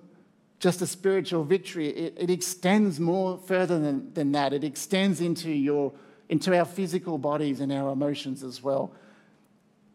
just 0.59 0.81
a 0.81 0.87
spiritual 0.87 1.43
victory, 1.43 1.89
it, 1.89 2.15
it 2.17 2.29
extends 2.29 2.99
more 2.99 3.37
further 3.37 3.77
than, 3.77 4.13
than 4.13 4.31
that. 4.31 4.53
It 4.53 4.63
extends 4.63 5.21
into, 5.21 5.51
your, 5.51 5.93
into 6.29 6.57
our 6.57 6.65
physical 6.65 7.17
bodies 7.17 7.59
and 7.59 7.71
our 7.71 7.91
emotions 7.91 8.41
as 8.41 8.63
well. 8.63 8.91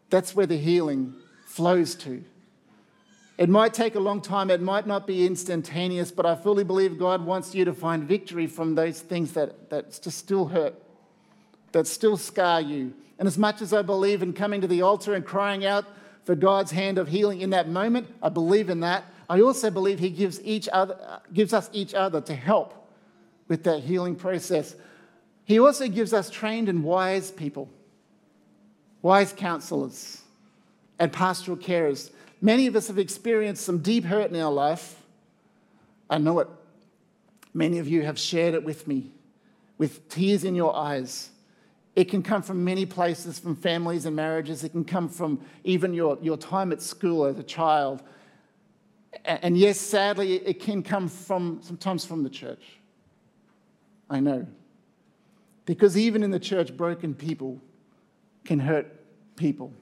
That's 0.09 0.35
where 0.35 0.45
the 0.45 0.57
healing 0.57 1.15
flows 1.45 1.95
to. 1.95 2.23
It 3.37 3.49
might 3.49 3.73
take 3.73 3.95
a 3.95 3.99
long 3.99 4.21
time, 4.21 4.51
it 4.51 4.61
might 4.61 4.85
not 4.85 5.07
be 5.07 5.25
instantaneous, 5.25 6.11
but 6.11 6.25
I 6.25 6.35
fully 6.35 6.63
believe 6.63 6.99
God 6.99 7.25
wants 7.25 7.55
you 7.55 7.65
to 7.65 7.73
find 7.73 8.03
victory 8.03 8.45
from 8.45 8.75
those 8.75 9.01
things 9.01 9.33
that, 9.33 9.71
that 9.71 9.99
just 10.01 10.19
still 10.19 10.45
hurt, 10.45 10.75
that 11.71 11.87
still 11.87 12.17
scar 12.17 12.61
you. 12.61 12.93
And 13.19 13.27
as 13.27 13.37
much 13.37 13.61
as 13.61 13.73
I 13.73 13.81
believe 13.81 14.23
in 14.23 14.33
coming 14.33 14.61
to 14.61 14.67
the 14.67 14.81
altar 14.81 15.13
and 15.13 15.25
crying 15.25 15.65
out 15.65 15.85
for 16.23 16.35
God's 16.35 16.71
hand 16.71 16.97
of 16.97 17.07
healing 17.07 17.41
in 17.41 17.51
that 17.51 17.69
moment, 17.69 18.07
I 18.21 18.29
believe 18.29 18.69
in 18.69 18.81
that. 18.81 19.05
I 19.29 19.41
also 19.41 19.69
believe 19.69 19.99
He 19.99 20.09
gives, 20.09 20.41
each 20.43 20.67
other, 20.71 21.21
gives 21.33 21.53
us 21.53 21.69
each 21.71 21.93
other 21.93 22.21
to 22.21 22.35
help 22.35 22.89
with 23.47 23.63
that 23.63 23.81
healing 23.81 24.15
process. 24.15 24.75
He 25.45 25.59
also 25.59 25.87
gives 25.87 26.13
us 26.13 26.29
trained 26.29 26.69
and 26.69 26.83
wise 26.83 27.31
people, 27.31 27.69
wise 29.01 29.33
counselors, 29.33 30.21
and 30.99 31.11
pastoral 31.11 31.57
carers. 31.57 32.11
Many 32.41 32.67
of 32.67 32.75
us 32.75 32.87
have 32.87 32.97
experienced 32.97 33.63
some 33.63 33.79
deep 33.79 34.05
hurt 34.05 34.31
in 34.31 34.39
our 34.39 34.51
life. 34.51 34.95
I 36.09 36.17
know 36.17 36.39
it. 36.39 36.47
Many 37.53 37.79
of 37.79 37.87
you 37.87 38.03
have 38.03 38.17
shared 38.17 38.53
it 38.53 38.63
with 38.63 38.87
me 38.87 39.11
with 39.77 40.07
tears 40.09 40.43
in 40.43 40.53
your 40.53 40.75
eyes. 40.75 41.31
It 41.95 42.05
can 42.05 42.23
come 42.23 42.41
from 42.41 42.63
many 42.63 42.85
places, 42.85 43.39
from 43.39 43.55
families 43.55 44.05
and 44.05 44.15
marriages. 44.15 44.63
It 44.63 44.69
can 44.69 44.85
come 44.85 45.09
from 45.09 45.41
even 45.63 45.93
your, 45.93 46.17
your 46.21 46.37
time 46.37 46.71
at 46.71 46.81
school 46.81 47.25
as 47.25 47.37
a 47.37 47.43
child. 47.43 48.01
And 49.25 49.57
yes, 49.57 49.79
sadly, 49.79 50.35
it 50.35 50.61
can 50.61 50.83
come 50.83 51.09
from 51.09 51.59
sometimes 51.61 52.05
from 52.05 52.23
the 52.23 52.29
church. 52.29 52.63
I 54.09 54.19
know. 54.19 54.47
Because 55.65 55.97
even 55.97 56.23
in 56.23 56.31
the 56.31 56.39
church, 56.39 56.75
broken 56.75 57.13
people 57.13 57.61
can 58.45 58.59
hurt 58.59 58.87
people, 59.35 59.73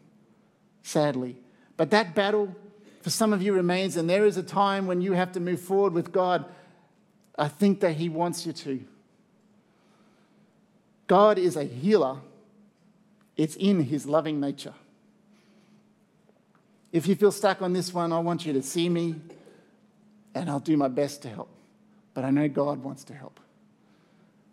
sadly. 0.82 1.38
But 1.78 1.91
that 1.91 2.15
battle 2.15 2.56
for 3.02 3.10
some 3.10 3.34
of 3.34 3.41
you 3.41 3.54
remains, 3.54 3.98
and 3.98 4.10
there 4.10 4.26
is 4.26 4.38
a 4.38 4.43
time 4.43 4.88
when 4.88 5.02
you 5.02 5.13
have 5.13 5.32
to 5.34 5.39
move 5.39 5.62
forward 5.62 5.93
with 5.93 6.12
God. 6.12 6.45
I 7.38 7.48
think 7.48 7.80
that 7.80 7.93
He 7.93 8.10
wants 8.10 8.45
you 8.45 8.54
to. 8.54 8.84
God 11.10 11.39
is 11.39 11.56
a 11.56 11.63
healer, 11.63 12.17
it's 13.36 13.56
in 13.56 13.84
His 13.84 14.06
loving 14.06 14.39
nature. 14.39 14.76
If 16.91 17.08
you 17.08 17.15
feel 17.15 17.32
stuck 17.32 17.63
on 17.63 17.74
this 17.74 17.91
one, 17.91 18.13
I 18.13 18.19
want 18.19 18.45
you 18.45 18.54
to 18.54 18.62
see 18.62 18.88
me 18.89 19.15
and 20.36 20.48
I'll 20.48 20.60
do 20.60 20.78
my 20.78 20.88
best 20.88 21.24
to 21.24 21.30
help. 21.30 21.50
But 22.13 22.26
I 22.26 22.30
know 22.30 22.48
God 22.48 22.84
wants 22.84 23.04
to 23.06 23.15
help. 23.15 23.39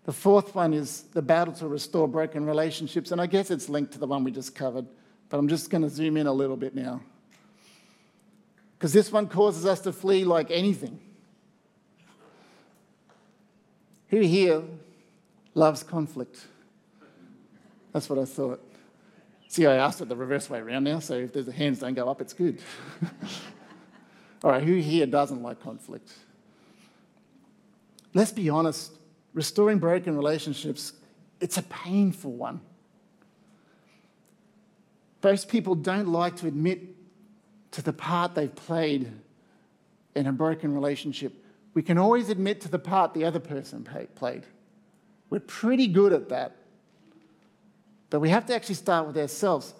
The 0.04 0.14
fourth 0.14 0.54
one 0.54 0.72
is 0.72 1.02
the 1.12 1.20
battle 1.20 1.52
to 1.54 1.68
restore 1.68 2.08
broken 2.08 2.46
relationships. 2.46 3.12
And 3.12 3.20
I 3.20 3.26
guess 3.26 3.50
it's 3.50 3.68
linked 3.68 3.92
to 3.92 3.98
the 3.98 4.06
one 4.06 4.24
we 4.24 4.30
just 4.30 4.54
covered, 4.54 4.86
but 5.28 5.36
I'm 5.36 5.48
just 5.48 5.68
going 5.68 5.82
to 5.82 5.90
zoom 5.90 6.16
in 6.16 6.26
a 6.26 6.32
little 6.32 6.56
bit 6.56 6.74
now. 6.74 7.02
Because 8.78 8.94
this 8.94 9.12
one 9.12 9.26
causes 9.26 9.66
us 9.66 9.80
to 9.80 9.92
flee 9.92 10.24
like 10.24 10.50
anything. 10.50 11.00
Who 14.08 14.20
here 14.20 14.62
loves 15.56 15.82
conflict? 15.82 16.46
That's 17.92 18.08
what 18.08 18.18
I 18.18 18.26
thought. 18.26 18.62
See, 19.48 19.66
I 19.66 19.76
asked 19.76 20.00
it 20.00 20.08
the 20.08 20.16
reverse 20.16 20.50
way 20.50 20.58
around 20.58 20.84
now, 20.84 20.98
so 20.98 21.14
if 21.14 21.32
the 21.32 21.50
hands 21.50 21.80
don't 21.80 21.94
go 21.94 22.08
up, 22.08 22.20
it's 22.20 22.34
good. 22.34 22.60
All 24.44 24.50
right, 24.50 24.62
who 24.62 24.74
here 24.74 25.06
doesn't 25.06 25.42
like 25.42 25.60
conflict? 25.60 26.12
Let's 28.12 28.32
be 28.32 28.50
honest, 28.50 28.92
restoring 29.32 29.78
broken 29.78 30.16
relationships, 30.16 30.92
it's 31.40 31.56
a 31.56 31.62
painful 31.62 32.32
one. 32.32 32.60
Most 35.22 35.48
people 35.48 35.74
don't 35.74 36.08
like 36.08 36.36
to 36.36 36.46
admit 36.46 36.80
to 37.72 37.82
the 37.82 37.92
part 37.92 38.34
they've 38.34 38.54
played 38.54 39.10
in 40.14 40.26
a 40.26 40.32
broken 40.32 40.74
relationship. 40.74 41.32
We 41.74 41.82
can 41.82 41.98
always 41.98 42.28
admit 42.28 42.60
to 42.62 42.68
the 42.68 42.78
part 42.78 43.14
the 43.14 43.24
other 43.24 43.40
person 43.40 43.86
played. 44.14 44.44
We're 45.30 45.40
pretty 45.40 45.86
good 45.86 46.12
at 46.12 46.28
that. 46.28 46.56
But 48.10 48.20
we 48.20 48.30
have 48.30 48.46
to 48.46 48.54
actually 48.54 48.76
start 48.76 49.06
with 49.06 49.16
ourselves. 49.16 49.74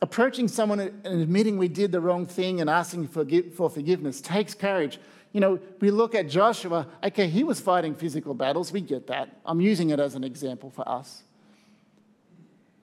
Approaching 0.00 0.48
someone 0.48 0.80
and 0.80 1.22
admitting 1.22 1.58
we 1.58 1.68
did 1.68 1.92
the 1.92 2.00
wrong 2.00 2.26
thing 2.26 2.60
and 2.60 2.68
asking 2.68 3.08
for 3.08 3.70
forgiveness 3.70 4.20
takes 4.20 4.54
courage. 4.54 4.98
You 5.32 5.40
know, 5.40 5.60
we 5.80 5.90
look 5.90 6.14
at 6.14 6.28
Joshua, 6.28 6.86
okay, 7.02 7.28
he 7.28 7.44
was 7.44 7.60
fighting 7.60 7.94
physical 7.94 8.34
battles, 8.34 8.72
we 8.72 8.80
get 8.80 9.06
that. 9.06 9.40
I'm 9.46 9.60
using 9.60 9.90
it 9.90 10.00
as 10.00 10.14
an 10.14 10.24
example 10.24 10.70
for 10.70 10.86
us. 10.88 11.22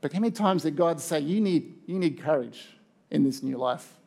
But 0.02 0.13
how 0.13 0.19
many 0.19 0.32
times 0.32 0.63
did 0.63 0.75
God 0.75 0.99
say, 1.02 1.19
you 1.19 1.41
need, 1.41 1.75
you 1.86 1.99
need 1.99 2.21
courage 2.21 2.69
in 3.12 3.23
this 3.23 3.43
new 3.43 3.58
life? 3.58 3.98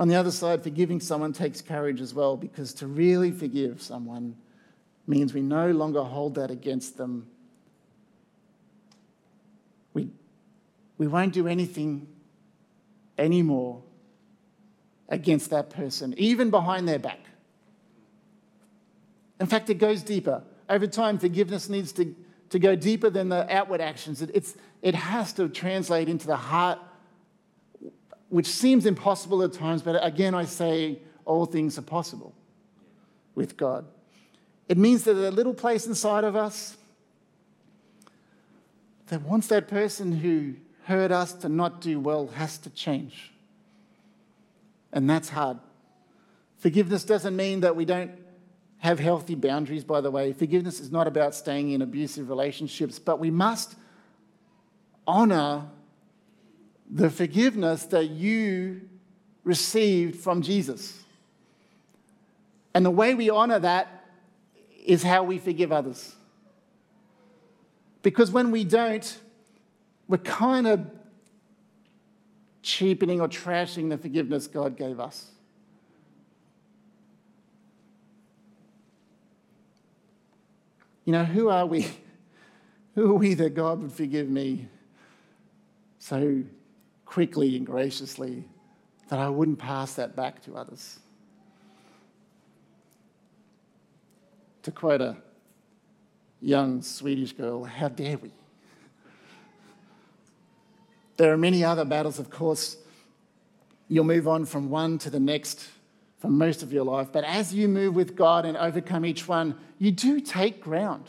On 0.00 0.08
the 0.08 0.14
other 0.14 0.30
side, 0.30 0.62
forgiving 0.62 0.98
someone 0.98 1.34
takes 1.34 1.60
courage 1.60 2.00
as 2.00 2.14
well 2.14 2.34
because 2.34 2.72
to 2.74 2.86
really 2.86 3.30
forgive 3.30 3.82
someone 3.82 4.34
means 5.06 5.34
we 5.34 5.42
no 5.42 5.70
longer 5.72 6.02
hold 6.02 6.36
that 6.36 6.50
against 6.50 6.96
them. 6.96 7.26
We, 9.92 10.08
we 10.96 11.06
won't 11.06 11.34
do 11.34 11.46
anything 11.46 12.08
anymore 13.18 13.82
against 15.10 15.50
that 15.50 15.68
person, 15.68 16.14
even 16.16 16.48
behind 16.48 16.88
their 16.88 16.98
back. 16.98 17.20
In 19.38 19.46
fact, 19.46 19.68
it 19.68 19.74
goes 19.74 20.02
deeper. 20.02 20.42
Over 20.70 20.86
time, 20.86 21.18
forgiveness 21.18 21.68
needs 21.68 21.92
to, 21.92 22.16
to 22.48 22.58
go 22.58 22.74
deeper 22.74 23.10
than 23.10 23.28
the 23.28 23.54
outward 23.54 23.82
actions. 23.82 24.22
It, 24.22 24.30
it's, 24.32 24.56
it 24.80 24.94
has 24.94 25.34
to 25.34 25.50
translate 25.50 26.08
into 26.08 26.26
the 26.26 26.36
heart, 26.36 26.78
which 28.30 28.46
seems 28.46 28.86
impossible 28.86 29.42
at 29.42 29.52
times, 29.52 29.82
but 29.82 30.02
again, 30.04 30.34
I 30.34 30.46
say 30.46 31.00
all 31.24 31.44
things 31.46 31.76
are 31.78 31.82
possible 31.82 32.32
with 33.34 33.56
God. 33.56 33.84
It 34.68 34.78
means 34.78 35.04
that 35.04 35.16
a 35.16 35.30
little 35.30 35.52
place 35.52 35.86
inside 35.86 36.24
of 36.24 36.36
us 36.36 36.76
that 39.08 39.22
wants 39.22 39.48
that 39.48 39.66
person 39.66 40.12
who 40.12 40.54
hurt 40.84 41.10
us 41.10 41.32
to 41.32 41.48
not 41.48 41.80
do 41.80 41.98
well 41.98 42.28
has 42.28 42.56
to 42.58 42.70
change. 42.70 43.32
And 44.92 45.10
that's 45.10 45.28
hard. 45.28 45.58
Forgiveness 46.58 47.04
doesn't 47.04 47.34
mean 47.34 47.60
that 47.60 47.74
we 47.74 47.84
don't 47.84 48.12
have 48.78 49.00
healthy 49.00 49.34
boundaries, 49.34 49.82
by 49.84 50.00
the 50.00 50.10
way. 50.10 50.32
Forgiveness 50.32 50.78
is 50.78 50.92
not 50.92 51.06
about 51.06 51.34
staying 51.34 51.72
in 51.72 51.82
abusive 51.82 52.28
relationships, 52.28 52.98
but 52.98 53.18
we 53.18 53.30
must 53.30 53.74
honor 55.06 55.66
the 56.92 57.08
forgiveness 57.08 57.84
that 57.86 58.10
you 58.10 58.82
received 59.44 60.16
from 60.16 60.42
Jesus. 60.42 60.98
And 62.74 62.84
the 62.84 62.90
way 62.90 63.14
we 63.14 63.30
honor 63.30 63.58
that 63.58 64.04
is 64.84 65.02
how 65.02 65.22
we 65.22 65.38
forgive 65.38 65.72
others. 65.72 66.14
Because 68.02 68.30
when 68.30 68.50
we 68.50 68.64
don't, 68.64 69.18
we're 70.08 70.18
kind 70.18 70.66
of 70.66 70.90
cheapening 72.62 73.20
or 73.20 73.28
trashing 73.28 73.88
the 73.88 73.98
forgiveness 73.98 74.46
God 74.46 74.76
gave 74.76 74.98
us. 75.00 75.30
You 81.04 81.12
know, 81.12 81.24
who 81.24 81.48
are 81.48 81.66
we? 81.66 81.86
Who 82.96 83.12
are 83.12 83.14
we 83.14 83.34
that 83.34 83.54
God 83.54 83.80
would 83.82 83.92
forgive 83.92 84.28
me 84.28 84.66
so 86.00 86.42
quickly 87.10 87.56
and 87.56 87.66
graciously 87.66 88.44
that 89.08 89.18
I 89.18 89.28
wouldn't 89.28 89.58
pass 89.58 89.94
that 89.94 90.14
back 90.14 90.40
to 90.44 90.54
others? 90.54 91.00
To 94.62 94.70
quote 94.70 95.00
a 95.00 95.16
young 96.40 96.82
Swedish 96.82 97.32
girl, 97.32 97.64
how 97.64 97.88
dare 97.88 98.16
we? 98.18 98.30
There 101.16 101.32
are 101.32 101.36
many 101.36 101.64
other 101.64 101.84
battles, 101.84 102.20
of 102.20 102.30
course. 102.30 102.76
You'll 103.88 104.04
move 104.04 104.28
on 104.28 104.44
from 104.44 104.70
one 104.70 104.96
to 104.98 105.10
the 105.10 105.18
next 105.18 105.68
for 106.20 106.28
most 106.28 106.62
of 106.62 106.72
your 106.72 106.84
life. 106.84 107.08
But 107.10 107.24
as 107.24 107.52
you 107.52 107.66
move 107.66 107.96
with 107.96 108.14
God 108.14 108.46
and 108.46 108.56
overcome 108.56 109.04
each 109.04 109.26
one, 109.26 109.56
you 109.80 109.90
do 109.90 110.20
take 110.20 110.60
ground. 110.60 111.06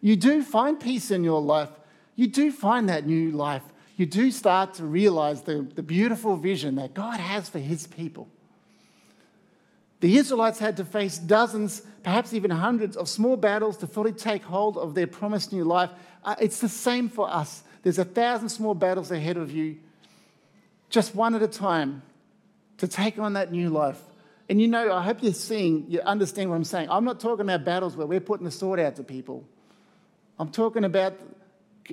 You 0.00 0.16
do 0.16 0.42
find 0.42 0.80
peace 0.80 1.12
in 1.12 1.22
your 1.22 1.40
life. 1.40 1.70
You 2.16 2.26
do 2.26 2.50
find 2.50 2.88
that 2.88 3.06
new 3.06 3.30
life. 3.30 3.62
You 3.98 4.06
do 4.06 4.30
start 4.30 4.74
to 4.74 4.84
realize 4.84 5.42
the, 5.42 5.66
the 5.74 5.82
beautiful 5.82 6.36
vision 6.36 6.76
that 6.76 6.94
God 6.94 7.18
has 7.18 7.48
for 7.48 7.58
his 7.58 7.88
people. 7.88 8.28
The 9.98 10.16
Israelites 10.16 10.60
had 10.60 10.76
to 10.76 10.84
face 10.84 11.18
dozens, 11.18 11.82
perhaps 12.04 12.32
even 12.32 12.52
hundreds, 12.52 12.96
of 12.96 13.08
small 13.08 13.36
battles 13.36 13.76
to 13.78 13.88
fully 13.88 14.12
take 14.12 14.44
hold 14.44 14.78
of 14.78 14.94
their 14.94 15.08
promised 15.08 15.52
new 15.52 15.64
life. 15.64 15.90
Uh, 16.24 16.36
it's 16.40 16.60
the 16.60 16.68
same 16.68 17.08
for 17.08 17.28
us. 17.28 17.64
There's 17.82 17.98
a 17.98 18.04
thousand 18.04 18.50
small 18.50 18.72
battles 18.72 19.10
ahead 19.10 19.36
of 19.36 19.50
you, 19.50 19.78
just 20.90 21.16
one 21.16 21.34
at 21.34 21.42
a 21.42 21.48
time, 21.48 22.02
to 22.76 22.86
take 22.86 23.18
on 23.18 23.32
that 23.32 23.50
new 23.50 23.68
life. 23.68 24.00
And 24.48 24.60
you 24.60 24.68
know, 24.68 24.92
I 24.92 25.02
hope 25.02 25.24
you're 25.24 25.34
seeing, 25.34 25.86
you 25.88 26.00
understand 26.02 26.50
what 26.50 26.56
I'm 26.56 26.62
saying. 26.62 26.88
I'm 26.88 27.04
not 27.04 27.18
talking 27.18 27.40
about 27.40 27.64
battles 27.64 27.96
where 27.96 28.06
we're 28.06 28.20
putting 28.20 28.44
the 28.44 28.52
sword 28.52 28.78
out 28.78 28.94
to 28.94 29.02
people. 29.02 29.44
I'm 30.38 30.50
talking 30.50 30.84
about 30.84 31.18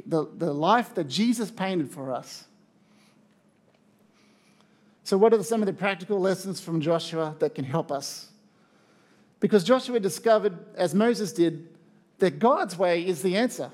the, 0.06 0.28
the 0.36 0.54
life 0.54 0.94
that 0.96 1.08
Jesus 1.08 1.52
painted 1.52 1.92
for 1.92 2.12
us. 2.12 2.46
So, 5.04 5.18
what 5.18 5.34
are 5.34 5.44
some 5.44 5.62
of 5.62 5.68
the 5.68 5.74
practical 5.74 6.20
lessons 6.20 6.60
from 6.60 6.82
Joshua 6.82 7.36
that 7.40 7.54
can 7.54 7.66
help 7.66 7.92
us? 7.92 8.30
Because 9.40 9.64
Joshua 9.64 10.00
discovered, 10.00 10.58
as 10.76 10.96
Moses 10.96 11.32
did, 11.32 11.68
that 12.20 12.40
God's 12.40 12.78
way 12.78 13.06
is 13.06 13.22
the 13.22 13.38
answer. 13.38 13.72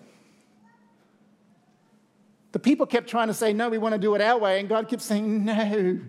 The 2.51 2.59
people 2.59 2.85
kept 2.85 3.09
trying 3.09 3.27
to 3.27 3.33
say, 3.33 3.53
No, 3.53 3.69
we 3.69 3.77
want 3.77 3.93
to 3.93 3.99
do 3.99 4.13
it 4.15 4.21
our 4.21 4.37
way. 4.37 4.59
And 4.59 4.67
God 4.67 4.89
kept 4.89 5.01
saying, 5.01 5.45
No, 5.45 5.99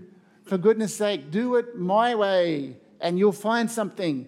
For 0.44 0.58
goodness 0.58 0.96
sake, 0.96 1.30
do 1.30 1.54
it 1.56 1.78
my 1.78 2.14
way 2.14 2.76
and 3.02 3.18
you'll 3.18 3.32
find 3.32 3.70
something. 3.70 4.26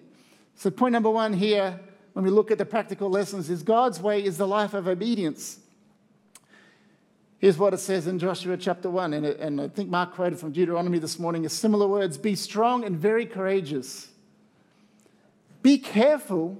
So, 0.55 0.69
point 0.69 0.93
number 0.93 1.09
one 1.09 1.33
here, 1.33 1.79
when 2.13 2.23
we 2.23 2.31
look 2.31 2.51
at 2.51 2.57
the 2.57 2.65
practical 2.65 3.09
lessons, 3.09 3.49
is 3.49 3.63
God's 3.63 3.99
way 3.99 4.23
is 4.23 4.37
the 4.37 4.47
life 4.47 4.73
of 4.73 4.87
obedience. 4.87 5.59
Here's 7.45 7.59
what 7.59 7.75
it 7.75 7.79
says 7.79 8.07
in 8.07 8.17
Joshua 8.17 8.57
chapter 8.57 8.89
1, 8.89 9.13
and, 9.13 9.23
and 9.23 9.61
I 9.61 9.67
think 9.67 9.87
Mark 9.87 10.15
quoted 10.15 10.39
from 10.39 10.51
Deuteronomy 10.51 10.97
this 10.97 11.19
morning, 11.19 11.45
is 11.45 11.53
similar 11.53 11.87
words 11.87 12.17
Be 12.17 12.33
strong 12.33 12.83
and 12.83 12.97
very 12.97 13.27
courageous. 13.27 14.07
Be 15.61 15.77
careful 15.77 16.59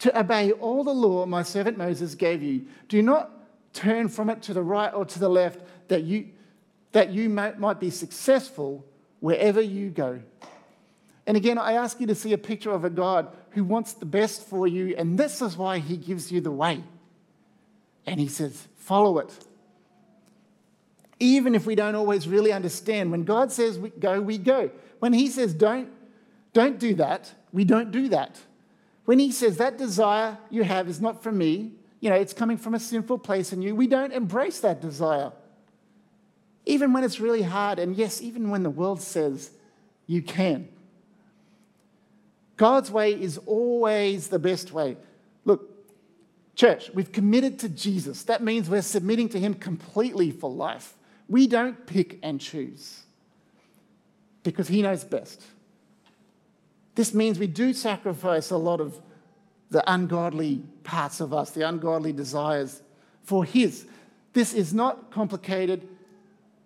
to 0.00 0.20
obey 0.20 0.52
all 0.52 0.84
the 0.84 0.92
law 0.92 1.24
my 1.24 1.42
servant 1.42 1.78
Moses 1.78 2.14
gave 2.14 2.42
you. 2.42 2.66
Do 2.90 3.00
not 3.00 3.30
turn 3.72 4.10
from 4.10 4.28
it 4.28 4.42
to 4.42 4.52
the 4.52 4.62
right 4.62 4.92
or 4.92 5.06
to 5.06 5.18
the 5.18 5.30
left, 5.30 5.60
that 5.88 6.02
you, 6.02 6.28
that 6.92 7.08
you 7.08 7.30
might, 7.30 7.58
might 7.58 7.80
be 7.80 7.88
successful 7.88 8.84
wherever 9.20 9.62
you 9.62 9.88
go. 9.88 10.20
And 11.26 11.34
again, 11.34 11.56
I 11.56 11.72
ask 11.72 11.98
you 11.98 12.06
to 12.08 12.14
see 12.14 12.34
a 12.34 12.38
picture 12.38 12.72
of 12.72 12.84
a 12.84 12.90
God 12.90 13.34
who 13.52 13.64
wants 13.64 13.94
the 13.94 14.04
best 14.04 14.46
for 14.46 14.66
you, 14.66 14.94
and 14.98 15.18
this 15.18 15.40
is 15.40 15.56
why 15.56 15.78
he 15.78 15.96
gives 15.96 16.30
you 16.30 16.42
the 16.42 16.50
way. 16.50 16.84
And 18.04 18.20
he 18.20 18.28
says, 18.28 18.68
follow 18.76 19.18
it. 19.18 19.32
Even 21.24 21.54
if 21.54 21.64
we 21.64 21.74
don't 21.74 21.94
always 21.94 22.28
really 22.28 22.52
understand, 22.52 23.10
when 23.10 23.24
God 23.24 23.50
says 23.50 23.78
we 23.78 23.88
go, 23.88 24.20
we 24.20 24.36
go. 24.36 24.70
When 24.98 25.14
he 25.14 25.28
says 25.28 25.54
don't, 25.54 25.88
don't 26.52 26.78
do 26.78 26.94
that, 26.96 27.32
we 27.50 27.64
don't 27.64 27.90
do 27.90 28.10
that. 28.10 28.38
When 29.06 29.18
he 29.18 29.32
says 29.32 29.56
that 29.56 29.78
desire 29.78 30.36
you 30.50 30.64
have 30.64 30.86
is 30.86 31.00
not 31.00 31.22
from 31.22 31.38
me, 31.38 31.72
you 32.00 32.10
know, 32.10 32.16
it's 32.16 32.34
coming 32.34 32.58
from 32.58 32.74
a 32.74 32.78
sinful 32.78 33.20
place 33.20 33.54
in 33.54 33.62
you, 33.62 33.74
we 33.74 33.86
don't 33.86 34.12
embrace 34.12 34.60
that 34.60 34.82
desire. 34.82 35.32
Even 36.66 36.92
when 36.92 37.02
it's 37.04 37.18
really 37.20 37.40
hard, 37.40 37.78
and 37.78 37.96
yes, 37.96 38.20
even 38.20 38.50
when 38.50 38.62
the 38.62 38.68
world 38.68 39.00
says 39.00 39.50
you 40.06 40.20
can. 40.20 40.68
God's 42.58 42.90
way 42.90 43.12
is 43.12 43.38
always 43.46 44.28
the 44.28 44.38
best 44.38 44.72
way. 44.72 44.98
Look, 45.46 45.70
church, 46.54 46.90
we've 46.92 47.12
committed 47.12 47.60
to 47.60 47.70
Jesus. 47.70 48.24
That 48.24 48.42
means 48.42 48.68
we're 48.68 48.82
submitting 48.82 49.30
to 49.30 49.40
Him 49.40 49.54
completely 49.54 50.30
for 50.30 50.50
life. 50.50 50.94
We 51.28 51.46
don't 51.46 51.86
pick 51.86 52.18
and 52.22 52.40
choose 52.40 53.02
because 54.42 54.68
He 54.68 54.82
knows 54.82 55.04
best. 55.04 55.42
This 56.94 57.12
means 57.12 57.38
we 57.38 57.46
do 57.46 57.72
sacrifice 57.72 58.50
a 58.50 58.56
lot 58.56 58.80
of 58.80 59.00
the 59.70 59.82
ungodly 59.90 60.62
parts 60.84 61.20
of 61.20 61.32
us, 61.32 61.50
the 61.50 61.66
ungodly 61.66 62.12
desires 62.12 62.82
for 63.22 63.44
His. 63.44 63.86
This 64.32 64.52
is 64.52 64.72
not 64.74 65.10
complicated, 65.10 65.88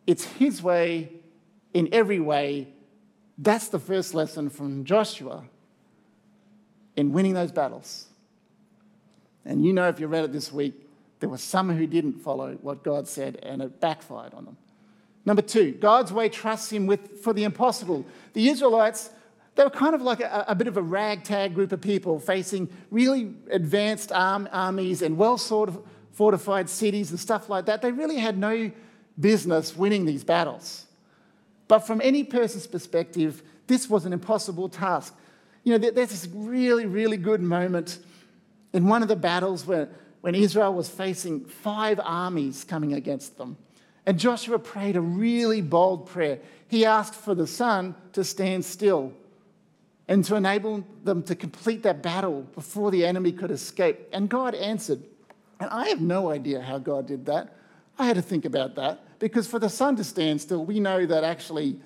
it's 0.07 0.25
His 0.25 0.62
way 0.62 1.12
in 1.73 1.88
every 1.92 2.21
way. 2.21 2.68
That's 3.37 3.68
the 3.68 3.79
first 3.79 4.14
lesson 4.14 4.51
from 4.51 4.85
Joshua 4.85 5.44
in 6.97 7.12
winning 7.12 7.35
those 7.35 7.53
battles. 7.53 8.07
And 9.44 9.64
you 9.64 9.73
know, 9.73 9.88
if 9.88 10.01
you 10.01 10.09
read 10.09 10.25
it 10.25 10.33
this 10.33 10.53
week, 10.53 10.88
there 11.20 11.28
were 11.28 11.38
some 11.38 11.70
who 11.70 11.87
didn't 11.87 12.20
follow 12.20 12.54
what 12.62 12.83
God 12.83 13.09
said 13.09 13.38
and 13.42 13.62
it 13.62 13.81
backfired 13.81 14.35
on 14.35 14.44
them. 14.44 14.57
Number 15.24 15.42
two, 15.42 15.72
God's 15.72 16.12
way 16.12 16.28
trusts 16.28 16.72
him 16.72 16.87
with, 16.87 17.20
for 17.20 17.33
the 17.33 17.44
impossible. 17.44 18.07
The 18.33 18.48
Israelites, 18.48 19.11
they 19.57 19.64
were 19.64 19.70
kind 19.70 19.94
of 19.94 20.02
like 20.02 20.20
a, 20.20 20.46
a 20.48 20.54
bit 20.54 20.68
of 20.68 20.76
a 20.76 20.83
ragtag 20.83 21.54
group 21.54 21.72
of 21.72 21.81
people 21.81 22.18
facing 22.20 22.68
really 22.90 23.35
advanced 23.50 24.12
arm, 24.12 24.48
armies 24.52 25.02
and 25.02 25.18
well 25.18 25.37
fortified 26.12 26.70
cities 26.70 27.11
and 27.11 27.20
stuff 27.20 27.48
like 27.48 27.66
that. 27.66 27.83
They 27.83 27.92
really 27.92 28.18
had 28.18 28.38
no 28.38 28.70
business 29.18 29.76
winning 29.76 30.04
these 30.04 30.24
battles. 30.24 30.87
But 31.66 31.81
from 31.81 32.00
any 32.02 32.24
person's 32.24 32.66
perspective, 32.66 33.42
this 33.66 33.90
was 33.90 34.07
an 34.07 34.12
impossible 34.12 34.68
task. 34.68 35.14
You 35.64 35.76
know, 35.76 35.90
there's 35.90 36.09
this 36.09 36.28
really, 36.33 36.87
really 36.87 37.18
good 37.18 37.42
moment 37.42 37.98
in 38.72 38.87
one 38.87 39.02
of 39.02 39.09
the 39.09 39.16
battles 39.16 39.66
where, 39.66 39.88
when 40.28 40.34
Israel 40.34 40.74
was 40.74 40.90
facing 40.90 41.46
five 41.46 41.98
armies 42.04 42.62
coming 42.62 42.92
against 42.92 43.38
them. 43.38 43.56
And 44.04 44.18
Joshua 44.18 44.58
prayed 44.58 44.94
a 44.94 45.00
really 45.00 45.62
bold 45.62 46.06
prayer. 46.06 46.38
He 46.66 46.84
asked 46.84 47.14
for 47.14 47.34
the 47.34 47.46
sun 47.46 47.94
to 48.12 48.22
stand 48.22 48.66
still 48.66 49.14
and 50.06 50.22
to 50.26 50.36
enable 50.36 50.84
them 51.02 51.22
to 51.22 51.34
complete 51.34 51.82
that 51.84 52.02
battle 52.02 52.42
before 52.54 52.90
the 52.90 53.06
enemy 53.06 53.32
could 53.32 53.50
escape. 53.50 54.06
And 54.12 54.28
God 54.28 54.54
answered. 54.54 55.02
And 55.60 55.70
I 55.70 55.88
have 55.88 56.02
no 56.02 56.30
idea 56.30 56.60
how 56.60 56.76
God 56.76 57.06
did 57.06 57.24
that. 57.24 57.56
I 57.98 58.04
had 58.04 58.16
to 58.16 58.22
think 58.22 58.44
about 58.44 58.74
that 58.74 59.18
because 59.18 59.46
for 59.46 59.58
the 59.58 59.70
sun 59.70 59.96
to 59.96 60.04
stand 60.04 60.42
still, 60.42 60.62
we 60.62 60.78
know 60.78 61.06
that 61.06 61.24
actually 61.24 61.80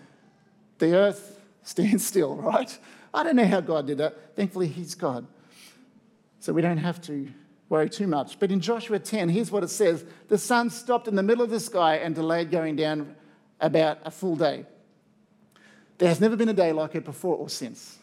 the 0.79 0.97
earth 0.97 1.41
stands 1.63 2.05
still, 2.05 2.35
right? 2.35 2.77
I 3.15 3.23
don't 3.23 3.37
know 3.37 3.47
how 3.47 3.61
God 3.61 3.87
did 3.87 3.99
that. 3.99 4.35
Thankfully, 4.35 4.67
He's 4.67 4.97
God. 4.97 5.29
So 6.41 6.53
we 6.53 6.61
don't 6.61 6.79
have 6.79 7.01
to 7.03 7.29
worry 7.73 7.89
too 7.89 8.07
much. 8.07 8.39
But 8.39 8.53
in 8.53 8.61
Joshua 8.61 8.99
10, 8.99 9.31
here's 9.31 9.51
what 9.51 9.65
it 9.65 9.69
says 9.69 10.05
The 10.29 10.39
sun 10.39 10.71
stopped 10.71 11.09
in 11.09 11.17
the 11.17 11.23
middle 11.23 11.43
of 11.43 11.51
the 11.51 11.59
sky 11.59 11.97
and 11.97 12.15
delayed 12.15 12.51
going 12.51 12.77
down 12.77 13.17
about 13.61 13.99
a 14.05 14.11
full 14.11 14.37
day. 14.37 14.67
There 15.99 16.09
has 16.09 16.21
never 16.21 16.37
been 16.37 16.49
a 16.51 16.55
day 16.55 16.73
like 16.73 16.95
it 16.95 17.05
before 17.05 17.37
or 17.37 17.49
since. 17.49 17.99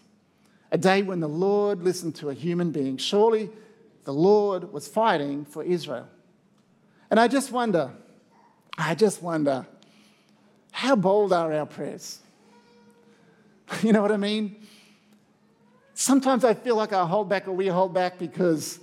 A 0.72 0.78
day 0.78 1.04
when 1.04 1.20
the 1.20 1.30
Lord 1.30 1.84
listened 1.84 2.16
to 2.16 2.30
a 2.30 2.34
human 2.34 2.72
being. 2.72 2.98
Surely 2.98 3.50
the 4.06 4.14
Lord 4.14 4.74
was 4.74 4.88
fighting 4.88 5.46
for 5.46 5.64
Israel. 5.64 6.08
And 7.12 7.20
I 7.20 7.28
just 7.28 7.52
wonder, 7.52 7.92
I 8.78 8.96
just 8.96 9.22
wonder, 9.22 9.68
how 10.72 10.96
bold 10.96 11.32
are 11.32 11.54
our 11.54 11.66
prayers? 11.66 12.20
You 13.84 13.94
know 13.94 14.02
what 14.02 14.12
I 14.12 14.18
mean? 14.18 14.56
sometimes 15.94 16.46
I 16.46 16.54
feel 16.54 16.78
like 16.78 16.94
I 16.94 17.06
hold 17.06 17.28
back 17.28 17.48
or 17.48 17.52
we 17.52 17.68
hold 17.68 17.94
back 17.94 18.18
because 18.18 18.80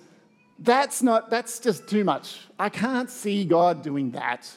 that's 0.59 1.03
not, 1.03 1.31
that's 1.31 1.59
just 1.59 1.87
too 1.87 2.05
much. 2.05 2.41
I 2.59 2.69
can't 2.69 3.11
see 3.11 3.45
God 3.45 3.83
doing 3.83 4.13
that. 4.13 4.51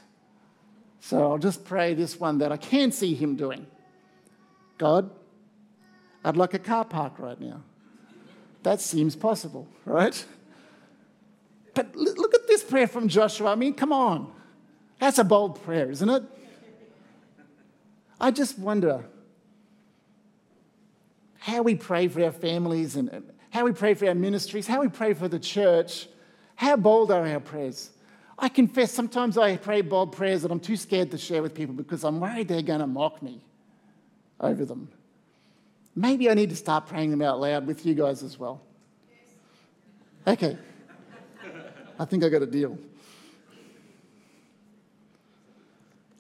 So 1.01 1.31
I'll 1.31 1.37
just 1.37 1.65
pray 1.65 1.93
this 1.93 2.19
one 2.19 2.37
that 2.39 2.51
I 2.51 2.57
can 2.57 2.91
see 2.91 3.13
Him 3.13 3.35
doing. 3.35 3.67
God, 4.77 5.09
I'd 6.23 6.37
like 6.37 6.53
a 6.53 6.59
car 6.59 6.85
park 6.85 7.19
right 7.19 7.39
now. 7.39 7.63
That 8.63 8.81
seems 8.81 9.15
possible, 9.15 9.67
right? 9.85 10.25
But 11.73 11.95
look 11.95 12.33
at 12.33 12.47
this 12.47 12.63
prayer 12.63 12.87
from 12.87 13.07
Joshua. 13.07 13.51
I 13.51 13.55
mean, 13.55 13.73
come 13.73 13.93
on. 13.93 14.31
That's 14.99 15.17
a 15.17 15.23
bold 15.23 15.63
prayer, 15.63 15.89
isn't 15.89 16.09
it? 16.09 16.23
I 18.19 18.31
just 18.31 18.59
wonder 18.59 19.05
how 21.39 21.61
we 21.61 21.75
pray 21.75 22.09
for 22.09 22.23
our 22.23 22.33
families 22.33 22.97
and 22.97 23.31
how 23.51 23.65
we 23.65 23.71
pray 23.71 23.93
for 23.93 24.07
our 24.07 24.15
ministries, 24.15 24.67
how 24.67 24.81
we 24.81 24.89
pray 24.89 25.13
for 25.13 25.27
the 25.27 25.39
church. 25.39 26.07
How 26.55 26.75
bold 26.75 27.11
are 27.11 27.25
our 27.25 27.39
prayers? 27.39 27.89
I 28.37 28.49
confess 28.49 28.91
sometimes 28.91 29.37
I 29.37 29.57
pray 29.57 29.81
bold 29.81 30.11
prayers 30.11 30.43
that 30.43 30.51
I'm 30.51 30.59
too 30.59 30.77
scared 30.77 31.11
to 31.11 31.17
share 31.17 31.41
with 31.41 31.53
people 31.53 31.73
because 31.73 32.03
I'm 32.03 32.19
worried 32.19 32.47
they're 32.47 32.61
going 32.61 32.79
to 32.79 32.87
mock 32.87 33.21
me 33.21 33.41
over 34.39 34.65
them. 34.65 34.89
Maybe 35.95 36.29
I 36.29 36.33
need 36.33 36.49
to 36.51 36.55
start 36.55 36.87
praying 36.87 37.11
them 37.11 37.21
out 37.21 37.39
loud 37.39 37.67
with 37.67 37.85
you 37.85 37.93
guys 37.93 38.23
as 38.23 38.37
well. 38.39 38.61
Okay. 40.25 40.57
I 41.97 42.05
think 42.05 42.23
I 42.23 42.29
got 42.29 42.41
a 42.41 42.45
deal. 42.45 42.77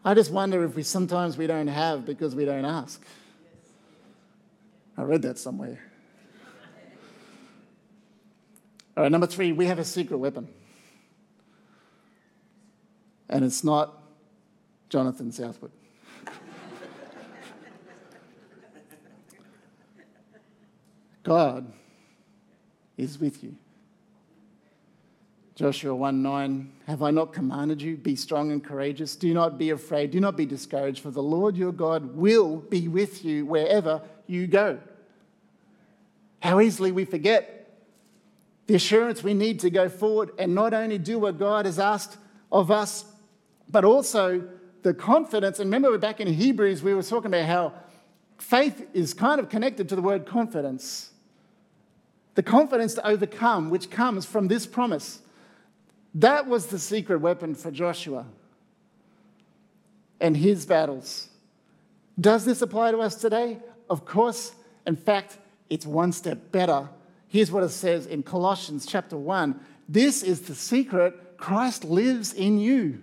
I 0.03 0.13
just 0.13 0.31
wonder 0.31 0.63
if 0.63 0.75
we 0.75 0.83
sometimes 0.83 1.37
we 1.37 1.47
don't 1.47 1.67
have 1.67 2.05
because 2.05 2.35
we 2.35 2.45
don't 2.45 2.65
ask. 2.65 3.01
I 4.97 5.03
read 5.03 5.21
that 5.21 5.37
somewhere. 5.37 5.79
All 8.88 8.88
right, 9.01 9.11
number 9.11 9.27
three, 9.27 9.51
we 9.51 9.65
have 9.67 9.79
a 9.79 9.85
secret 9.85 10.17
weapon. 10.17 10.47
And 13.29 13.45
it's 13.45 13.63
not 13.63 14.01
Jonathan 14.89 15.31
Southwood. 15.31 15.71
God 21.23 21.71
is 22.97 23.19
with 23.19 23.43
you. 23.43 23.55
Joshua 25.55 25.93
1 25.93 26.23
9, 26.23 26.71
have 26.87 27.03
I 27.03 27.11
not 27.11 27.33
commanded 27.33 27.81
you? 27.81 27.97
Be 27.97 28.15
strong 28.15 28.51
and 28.53 28.63
courageous. 28.63 29.17
Do 29.17 29.33
not 29.33 29.57
be 29.57 29.71
afraid. 29.71 30.09
Do 30.11 30.21
not 30.21 30.37
be 30.37 30.45
discouraged, 30.45 31.01
for 31.03 31.11
the 31.11 31.21
Lord 31.21 31.57
your 31.57 31.73
God 31.73 32.15
will 32.15 32.55
be 32.57 32.87
with 32.87 33.25
you 33.25 33.45
wherever 33.45 34.01
you 34.25 34.47
go. 34.47 34.79
How 36.41 36.61
easily 36.61 36.93
we 36.93 37.03
forget 37.03 37.58
the 38.69 38.75
assurance 38.75 39.23
we 39.23 39.33
need 39.33 39.59
to 39.61 39.71
go 39.71 39.89
forward 39.89 40.29
and 40.37 40.53
not 40.53 40.75
only 40.75 40.99
do 40.99 41.17
what 41.17 41.39
God 41.39 41.65
has 41.65 41.79
asked 41.79 42.17
of 42.51 42.69
us, 42.69 43.03
but 43.67 43.83
also 43.83 44.47
the 44.83 44.93
confidence. 44.93 45.57
And 45.57 45.69
remember, 45.69 45.89
we're 45.89 45.97
back 45.97 46.19
in 46.19 46.31
Hebrews, 46.31 46.83
we 46.83 46.93
were 46.93 47.01
talking 47.01 47.33
about 47.33 47.47
how 47.47 47.73
faith 48.37 48.87
is 48.93 49.15
kind 49.15 49.39
of 49.39 49.49
connected 49.49 49.89
to 49.89 49.95
the 49.95 50.03
word 50.03 50.27
confidence. 50.27 51.09
The 52.35 52.43
confidence 52.43 52.93
to 52.93 53.07
overcome, 53.07 53.71
which 53.71 53.89
comes 53.89 54.27
from 54.27 54.49
this 54.49 54.67
promise. 54.67 55.19
That 56.13 56.45
was 56.45 56.67
the 56.67 56.77
secret 56.77 57.21
weapon 57.21 57.55
for 57.55 57.71
Joshua 57.71 58.27
and 60.21 60.37
his 60.37 60.67
battles. 60.67 61.29
Does 62.21 62.45
this 62.45 62.61
apply 62.61 62.91
to 62.91 62.99
us 62.99 63.15
today? 63.15 63.57
Of 63.89 64.05
course. 64.05 64.53
In 64.85 64.95
fact, 64.95 65.39
it's 65.71 65.87
one 65.87 66.11
step 66.11 66.51
better. 66.51 66.87
Here's 67.29 67.51
what 67.51 67.63
it 67.63 67.69
says 67.69 68.07
in 68.07 68.23
Colossians 68.23 68.85
chapter 68.85 69.15
1 69.15 69.59
This 69.87 70.23
is 70.23 70.41
the 70.41 70.55
secret 70.55 71.37
Christ 71.37 71.85
lives 71.85 72.33
in 72.33 72.59
you. 72.59 73.01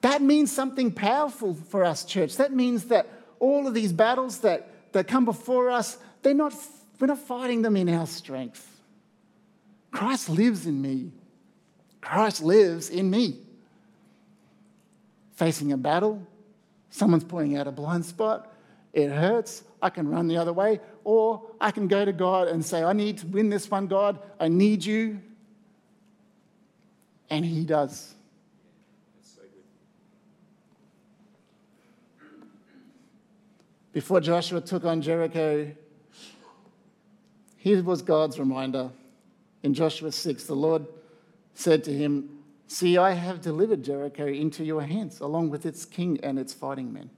That 0.00 0.22
means 0.22 0.52
something 0.52 0.92
powerful 0.92 1.54
for 1.54 1.84
us, 1.84 2.04
church. 2.04 2.36
That 2.36 2.52
means 2.52 2.84
that 2.86 3.08
all 3.40 3.66
of 3.66 3.74
these 3.74 3.92
battles 3.92 4.38
that, 4.40 4.92
that 4.92 5.08
come 5.08 5.24
before 5.24 5.68
us, 5.68 5.98
they're 6.22 6.32
not, 6.32 6.54
we're 7.00 7.08
not 7.08 7.18
fighting 7.18 7.62
them 7.62 7.76
in 7.76 7.88
our 7.88 8.06
strength. 8.06 8.80
Christ 9.90 10.28
lives 10.28 10.64
in 10.64 10.80
me. 10.80 11.10
Christ 12.00 12.40
lives 12.40 12.88
in 12.88 13.10
me. 13.10 13.40
Facing 15.34 15.72
a 15.72 15.76
battle, 15.76 16.24
someone's 16.90 17.24
pointing 17.24 17.56
out 17.56 17.66
a 17.66 17.72
blind 17.72 18.06
spot, 18.06 18.52
it 18.96 19.10
hurts, 19.10 19.62
I 19.82 19.90
can 19.90 20.08
run 20.08 20.26
the 20.26 20.38
other 20.38 20.54
way, 20.54 20.80
or 21.04 21.42
I 21.60 21.70
can 21.70 21.86
go 21.86 22.06
to 22.06 22.14
God 22.14 22.48
and 22.48 22.64
say, 22.64 22.82
I 22.82 22.94
need 22.94 23.18
to 23.18 23.26
win 23.26 23.50
this 23.50 23.70
one, 23.70 23.88
God, 23.88 24.18
I 24.40 24.48
need 24.48 24.82
you. 24.82 25.20
And 27.28 27.44
He 27.44 27.64
does. 27.64 28.14
Before 33.92 34.20
Joshua 34.20 34.62
took 34.62 34.86
on 34.86 35.02
Jericho, 35.02 35.70
here 37.58 37.82
was 37.82 38.00
God's 38.00 38.38
reminder. 38.38 38.90
In 39.62 39.74
Joshua 39.74 40.10
6, 40.10 40.44
the 40.44 40.54
Lord 40.54 40.86
said 41.52 41.84
to 41.84 41.92
him, 41.92 42.30
See, 42.66 42.96
I 42.96 43.12
have 43.12 43.40
delivered 43.40 43.82
Jericho 43.82 44.26
into 44.26 44.64
your 44.64 44.82
hands, 44.82 45.20
along 45.20 45.50
with 45.50 45.66
its 45.66 45.84
king 45.84 46.18
and 46.22 46.38
its 46.38 46.54
fighting 46.54 46.92
men. 46.92 47.10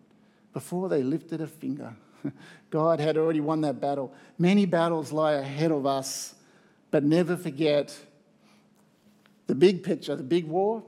Before 0.53 0.89
they 0.89 1.03
lifted 1.03 1.41
a 1.41 1.47
finger, 1.47 1.95
God 2.71 3.01
had 3.01 3.17
already 3.17 3.41
won 3.41 3.61
that 3.63 3.81
battle. 3.81 4.13
Many 4.39 4.67
battles 4.67 5.13
lie 5.13 5.35
ahead 5.35 5.71
of 5.71 5.87
us, 5.87 6.35
but 6.91 7.05
never 7.05 7.37
forget 7.37 7.97
the 9.47 9.55
big 9.55 9.83
picture, 9.83 10.15
the 10.15 10.23
big 10.23 10.47
war, 10.47 10.83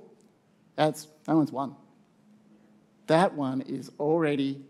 that's, 0.76 1.08
that 1.24 1.34
one's 1.34 1.50
won. 1.50 1.76
That 3.06 3.34
one 3.34 3.62
is 3.62 3.90
already 3.98 4.62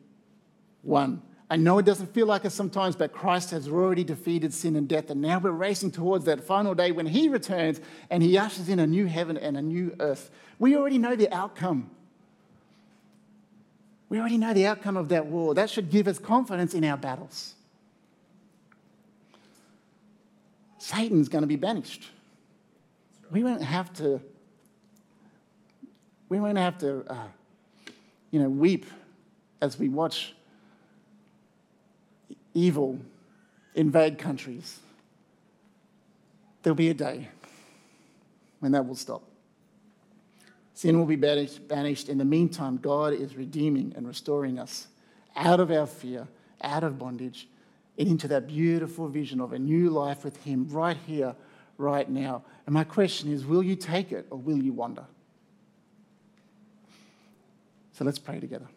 won. 0.82 1.22
I 1.50 1.56
know 1.56 1.78
it 1.78 1.84
doesn't 1.84 2.14
feel 2.14 2.26
like 2.26 2.44
it 2.44 2.50
sometimes, 2.50 2.94
but 2.94 3.12
Christ 3.12 3.50
has 3.50 3.68
already 3.68 4.04
defeated 4.04 4.54
sin 4.54 4.76
and 4.76 4.88
death. 4.88 5.10
And 5.10 5.20
now 5.20 5.40
we're 5.40 5.50
racing 5.50 5.90
towards 5.90 6.24
that 6.26 6.40
final 6.40 6.74
day 6.74 6.92
when 6.92 7.06
He 7.06 7.28
returns 7.28 7.80
and 8.08 8.22
He 8.22 8.38
ushers 8.38 8.68
in 8.68 8.78
a 8.78 8.86
new 8.86 9.06
heaven 9.06 9.36
and 9.36 9.56
a 9.56 9.62
new 9.62 9.94
earth. 9.98 10.30
We 10.60 10.76
already 10.76 10.98
know 10.98 11.16
the 11.16 11.32
outcome. 11.34 11.90
We 14.10 14.18
already 14.18 14.38
know 14.38 14.52
the 14.52 14.66
outcome 14.66 14.96
of 14.96 15.08
that 15.10 15.26
war. 15.26 15.54
That 15.54 15.70
should 15.70 15.88
give 15.88 16.08
us 16.08 16.18
confidence 16.18 16.74
in 16.74 16.84
our 16.84 16.96
battles. 16.96 17.54
Satan's 20.78 21.28
going 21.28 21.42
to 21.42 21.48
be 21.48 21.56
banished. 21.56 22.10
We 23.30 23.44
won't 23.44 23.62
have 23.62 23.92
to. 23.94 24.20
We 26.28 26.40
won't 26.40 26.58
have 26.58 26.78
to, 26.78 27.04
uh, 27.10 27.28
you 28.30 28.40
know, 28.40 28.48
weep 28.48 28.86
as 29.60 29.78
we 29.78 29.88
watch 29.88 30.34
evil 32.54 32.98
invade 33.74 34.18
countries. 34.18 34.80
There'll 36.62 36.76
be 36.76 36.90
a 36.90 36.94
day 36.94 37.28
when 38.58 38.72
that 38.72 38.86
will 38.86 38.96
stop. 38.96 39.22
Sin 40.80 40.98
will 40.98 41.04
be 41.04 41.14
banished. 41.14 42.08
In 42.08 42.16
the 42.16 42.24
meantime, 42.24 42.78
God 42.78 43.12
is 43.12 43.36
redeeming 43.36 43.92
and 43.96 44.08
restoring 44.08 44.58
us 44.58 44.88
out 45.36 45.60
of 45.60 45.70
our 45.70 45.86
fear, 45.86 46.26
out 46.62 46.84
of 46.84 46.98
bondage, 46.98 47.48
and 47.98 48.08
into 48.08 48.26
that 48.28 48.46
beautiful 48.46 49.06
vision 49.06 49.42
of 49.42 49.52
a 49.52 49.58
new 49.58 49.90
life 49.90 50.24
with 50.24 50.42
Him 50.42 50.66
right 50.70 50.96
here, 51.06 51.36
right 51.76 52.08
now. 52.08 52.44
And 52.64 52.72
my 52.72 52.84
question 52.84 53.30
is 53.30 53.44
will 53.44 53.62
you 53.62 53.76
take 53.76 54.10
it 54.10 54.26
or 54.30 54.38
will 54.38 54.56
you 54.56 54.72
wander? 54.72 55.04
So 57.92 58.06
let's 58.06 58.18
pray 58.18 58.40
together. 58.40 58.68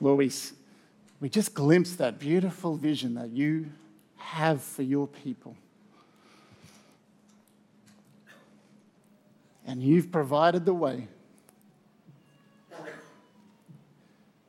Lord, 0.00 0.18
we, 0.18 0.30
we 1.20 1.28
just 1.28 1.54
glimpse 1.54 1.96
that 1.96 2.18
beautiful 2.18 2.76
vision 2.76 3.14
that 3.14 3.30
you 3.30 3.70
have 4.16 4.62
for 4.62 4.82
your 4.82 5.06
people. 5.06 5.56
And 9.66 9.82
you've 9.82 10.10
provided 10.10 10.64
the 10.64 10.74
way. 10.74 11.08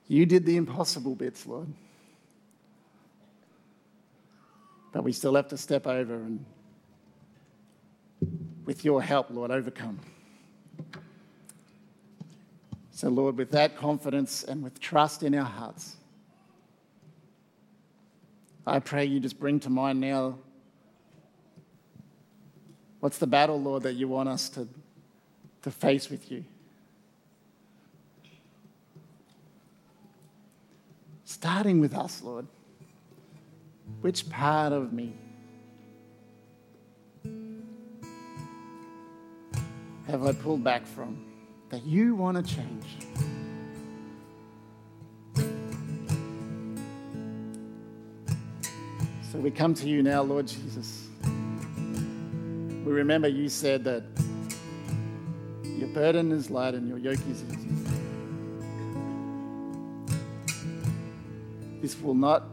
You 0.08 0.26
did 0.26 0.46
the 0.46 0.58
impossible 0.58 1.14
bits, 1.16 1.46
Lord. 1.46 1.68
But 4.92 5.04
we 5.04 5.12
still 5.12 5.36
have 5.36 5.48
to 5.50 5.58
step 5.58 5.86
over 5.86 6.16
and, 6.16 6.46
with 8.66 8.84
your 8.84 9.02
help, 9.02 9.28
Lord, 9.30 9.52
overcome. 9.52 10.00
So, 13.00 13.08
Lord, 13.08 13.38
with 13.38 13.52
that 13.52 13.78
confidence 13.78 14.44
and 14.44 14.62
with 14.62 14.78
trust 14.78 15.24
in 15.24 15.34
our 15.34 15.46
hearts, 15.46 15.96
I 18.68 18.80
pray 18.80 19.06
you 19.06 19.22
just 19.22 19.40
bring 19.40 19.62
to 19.62 19.70
mind 19.70 20.02
now 20.02 20.38
what's 23.00 23.18
the 23.18 23.26
battle, 23.26 23.62
Lord, 23.62 23.84
that 23.84 23.94
you 23.94 24.10
want 24.10 24.28
us 24.28 24.50
to, 24.50 24.68
to 25.62 25.72
face 25.72 26.10
with 26.10 26.30
you. 26.30 26.44
Starting 31.24 31.80
with 31.80 31.94
us, 31.94 32.22
Lord. 32.22 32.48
Which 34.02 34.30
part 34.30 34.74
of 34.74 34.92
me 34.92 35.14
have 40.06 40.26
I 40.26 40.34
pulled 40.34 40.66
back 40.66 40.86
from? 40.86 41.29
That 41.70 41.86
you 41.86 42.16
want 42.16 42.44
to 42.44 42.56
change. 42.56 42.86
So 49.32 49.38
we 49.38 49.52
come 49.52 49.76
to 49.76 49.88
you 49.88 50.02
now, 50.02 50.24
Lord 50.24 50.48
Jesus. 50.48 51.08
We 51.24 52.92
remember 52.92 53.28
you 53.28 53.48
said 53.48 53.84
that 53.84 54.04
your 55.64 55.90
burden 55.90 56.32
is 56.32 56.50
light 56.50 56.74
and 56.74 56.90
your 56.90 56.98
yoke 56.98 57.20
is 57.30 57.44
easy. 57.44 57.70
This 61.82 62.00
will 62.02 62.16
not 62.16 62.46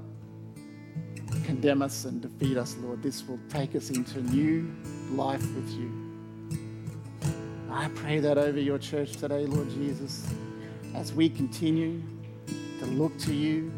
condemn 1.44 1.80
us 1.80 2.04
and 2.04 2.20
defeat 2.20 2.58
us, 2.58 2.76
Lord. 2.82 3.02
This 3.02 3.26
will 3.26 3.40
take 3.48 3.74
us 3.74 3.88
into 3.90 4.20
new 4.22 4.70
life 5.12 5.42
with 5.54 5.70
you. 5.70 6.05
I 7.86 7.88
pray 7.90 8.18
that 8.18 8.36
over 8.36 8.58
your 8.58 8.78
church 8.78 9.12
today, 9.12 9.46
Lord 9.46 9.70
Jesus, 9.70 10.26
as 10.96 11.12
we 11.12 11.28
continue 11.28 12.02
to 12.80 12.86
look 12.86 13.16
to 13.18 13.32
you, 13.32 13.72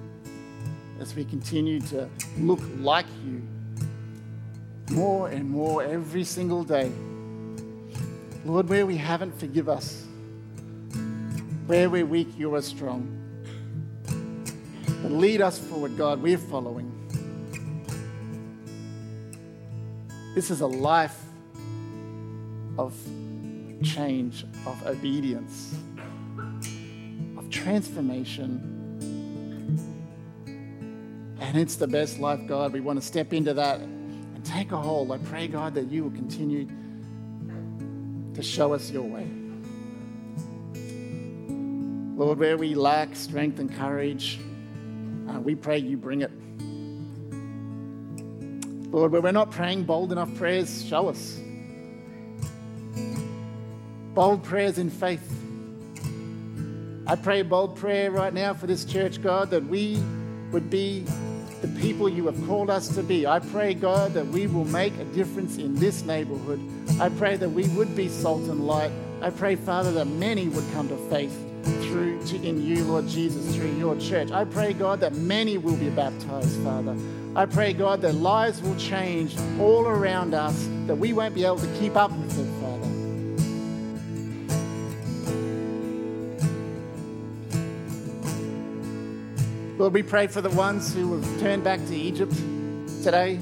as 0.98 1.14
we 1.14 1.26
continue 1.26 1.78
to 1.82 2.08
look 2.38 2.60
like 2.78 3.04
you 3.22 3.42
more 4.92 5.28
and 5.28 5.50
more 5.50 5.82
every 5.82 6.24
single 6.24 6.64
day. 6.64 6.90
Lord, 8.46 8.70
where 8.70 8.86
we 8.86 8.96
haven't, 8.96 9.38
forgive 9.38 9.68
us. 9.68 10.06
Where 11.66 11.90
we're 11.90 12.06
weak, 12.06 12.28
you 12.38 12.54
are 12.54 12.62
strong. 12.62 13.14
But 15.02 15.12
lead 15.12 15.42
us 15.42 15.58
forward, 15.58 15.98
God. 15.98 16.22
We're 16.22 16.38
following. 16.38 16.90
This 20.34 20.50
is 20.50 20.62
a 20.62 20.66
life 20.66 21.20
of 22.78 22.94
change, 23.82 24.44
of 24.66 24.86
obedience, 24.86 25.74
of 27.36 27.48
transformation. 27.50 28.74
And 31.40 31.56
it's 31.56 31.76
the 31.76 31.86
best 31.86 32.18
life, 32.18 32.40
God. 32.46 32.72
We 32.72 32.80
want 32.80 33.00
to 33.00 33.06
step 33.06 33.32
into 33.32 33.54
that 33.54 33.80
and 33.80 34.44
take 34.44 34.72
a 34.72 34.76
hold. 34.76 35.12
I 35.12 35.18
pray, 35.18 35.48
God, 35.48 35.74
that 35.74 35.90
you 35.90 36.04
will 36.04 36.10
continue 36.10 36.68
to 38.34 38.42
show 38.42 38.72
us 38.72 38.90
your 38.90 39.04
way. 39.04 39.28
Lord, 42.16 42.38
where 42.38 42.56
we 42.56 42.74
lack 42.74 43.14
strength 43.14 43.60
and 43.60 43.72
courage, 43.72 44.40
uh, 45.28 45.38
we 45.40 45.54
pray 45.54 45.78
you 45.78 45.96
bring 45.96 46.22
it. 46.22 46.32
Lord, 48.90 49.12
where 49.12 49.20
we're 49.20 49.32
not 49.32 49.50
praying 49.50 49.84
bold 49.84 50.10
enough 50.10 50.34
prayers, 50.34 50.84
show 50.84 51.08
us 51.08 51.38
bold 54.18 54.42
prayers 54.42 54.78
in 54.78 54.90
faith. 54.90 55.22
I 57.06 57.14
pray 57.14 57.38
a 57.38 57.44
bold 57.44 57.76
prayer 57.76 58.10
right 58.10 58.34
now 58.34 58.52
for 58.52 58.66
this 58.66 58.84
church, 58.84 59.22
God, 59.22 59.48
that 59.50 59.64
we 59.64 60.02
would 60.50 60.68
be 60.68 61.04
the 61.62 61.68
people 61.80 62.08
you 62.08 62.26
have 62.26 62.46
called 62.48 62.68
us 62.68 62.88
to 62.96 63.04
be. 63.04 63.28
I 63.28 63.38
pray, 63.38 63.74
God, 63.74 64.14
that 64.14 64.26
we 64.26 64.48
will 64.48 64.64
make 64.64 64.92
a 64.98 65.04
difference 65.04 65.56
in 65.58 65.76
this 65.76 66.02
neighborhood. 66.02 66.60
I 67.00 67.10
pray 67.10 67.36
that 67.36 67.48
we 67.48 67.68
would 67.68 67.94
be 67.94 68.08
salt 68.08 68.42
and 68.48 68.66
light. 68.66 68.90
I 69.22 69.30
pray, 69.30 69.54
Father, 69.54 69.92
that 69.92 70.06
many 70.06 70.48
would 70.48 70.64
come 70.72 70.88
to 70.88 70.96
faith 71.08 71.38
through 71.84 72.20
to, 72.26 72.42
in 72.42 72.60
you, 72.60 72.82
Lord 72.86 73.06
Jesus, 73.06 73.54
through 73.54 73.76
your 73.76 73.94
church. 74.00 74.32
I 74.32 74.46
pray, 74.46 74.72
God, 74.72 74.98
that 74.98 75.14
many 75.14 75.58
will 75.58 75.76
be 75.76 75.90
baptized, 75.90 76.60
Father. 76.64 76.96
I 77.36 77.46
pray, 77.46 77.72
God, 77.72 78.00
that 78.02 78.16
lives 78.16 78.60
will 78.62 78.74
change 78.74 79.36
all 79.60 79.86
around 79.86 80.34
us, 80.34 80.68
that 80.88 80.98
we 80.98 81.12
won't 81.12 81.36
be 81.36 81.44
able 81.44 81.60
to 81.60 81.78
keep 81.78 81.94
up 81.94 82.10
with 82.10 82.36
it, 82.36 82.57
Lord, 89.78 89.94
we 89.94 90.02
pray 90.02 90.26
for 90.26 90.40
the 90.40 90.50
ones 90.50 90.92
who 90.92 91.16
have 91.16 91.40
turned 91.40 91.62
back 91.62 91.78
to 91.86 91.94
Egypt 91.94 92.34
today. 93.04 93.38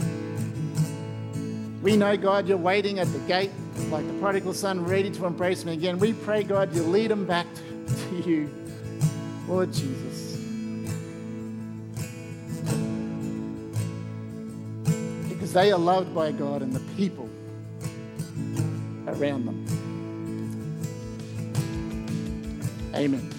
We 1.80 1.96
know, 1.96 2.14
God, 2.18 2.46
you're 2.46 2.58
waiting 2.58 2.98
at 2.98 3.10
the 3.10 3.20
gate 3.20 3.50
like 3.88 4.06
the 4.06 4.12
prodigal 4.20 4.52
son, 4.52 4.84
ready 4.84 5.10
to 5.12 5.24
embrace 5.24 5.64
me 5.64 5.72
again. 5.72 5.98
We 5.98 6.12
pray, 6.12 6.42
God, 6.42 6.74
you 6.74 6.82
lead 6.82 7.10
them 7.10 7.24
back 7.24 7.46
to 7.54 8.30
you, 8.30 8.50
Lord 9.48 9.72
Jesus. 9.72 10.36
Because 15.30 15.54
they 15.54 15.72
are 15.72 15.78
loved 15.78 16.14
by 16.14 16.32
God 16.32 16.60
and 16.60 16.70
the 16.70 16.80
people 16.96 17.30
around 19.06 19.46
them. 19.46 19.64
Amen. 22.94 23.35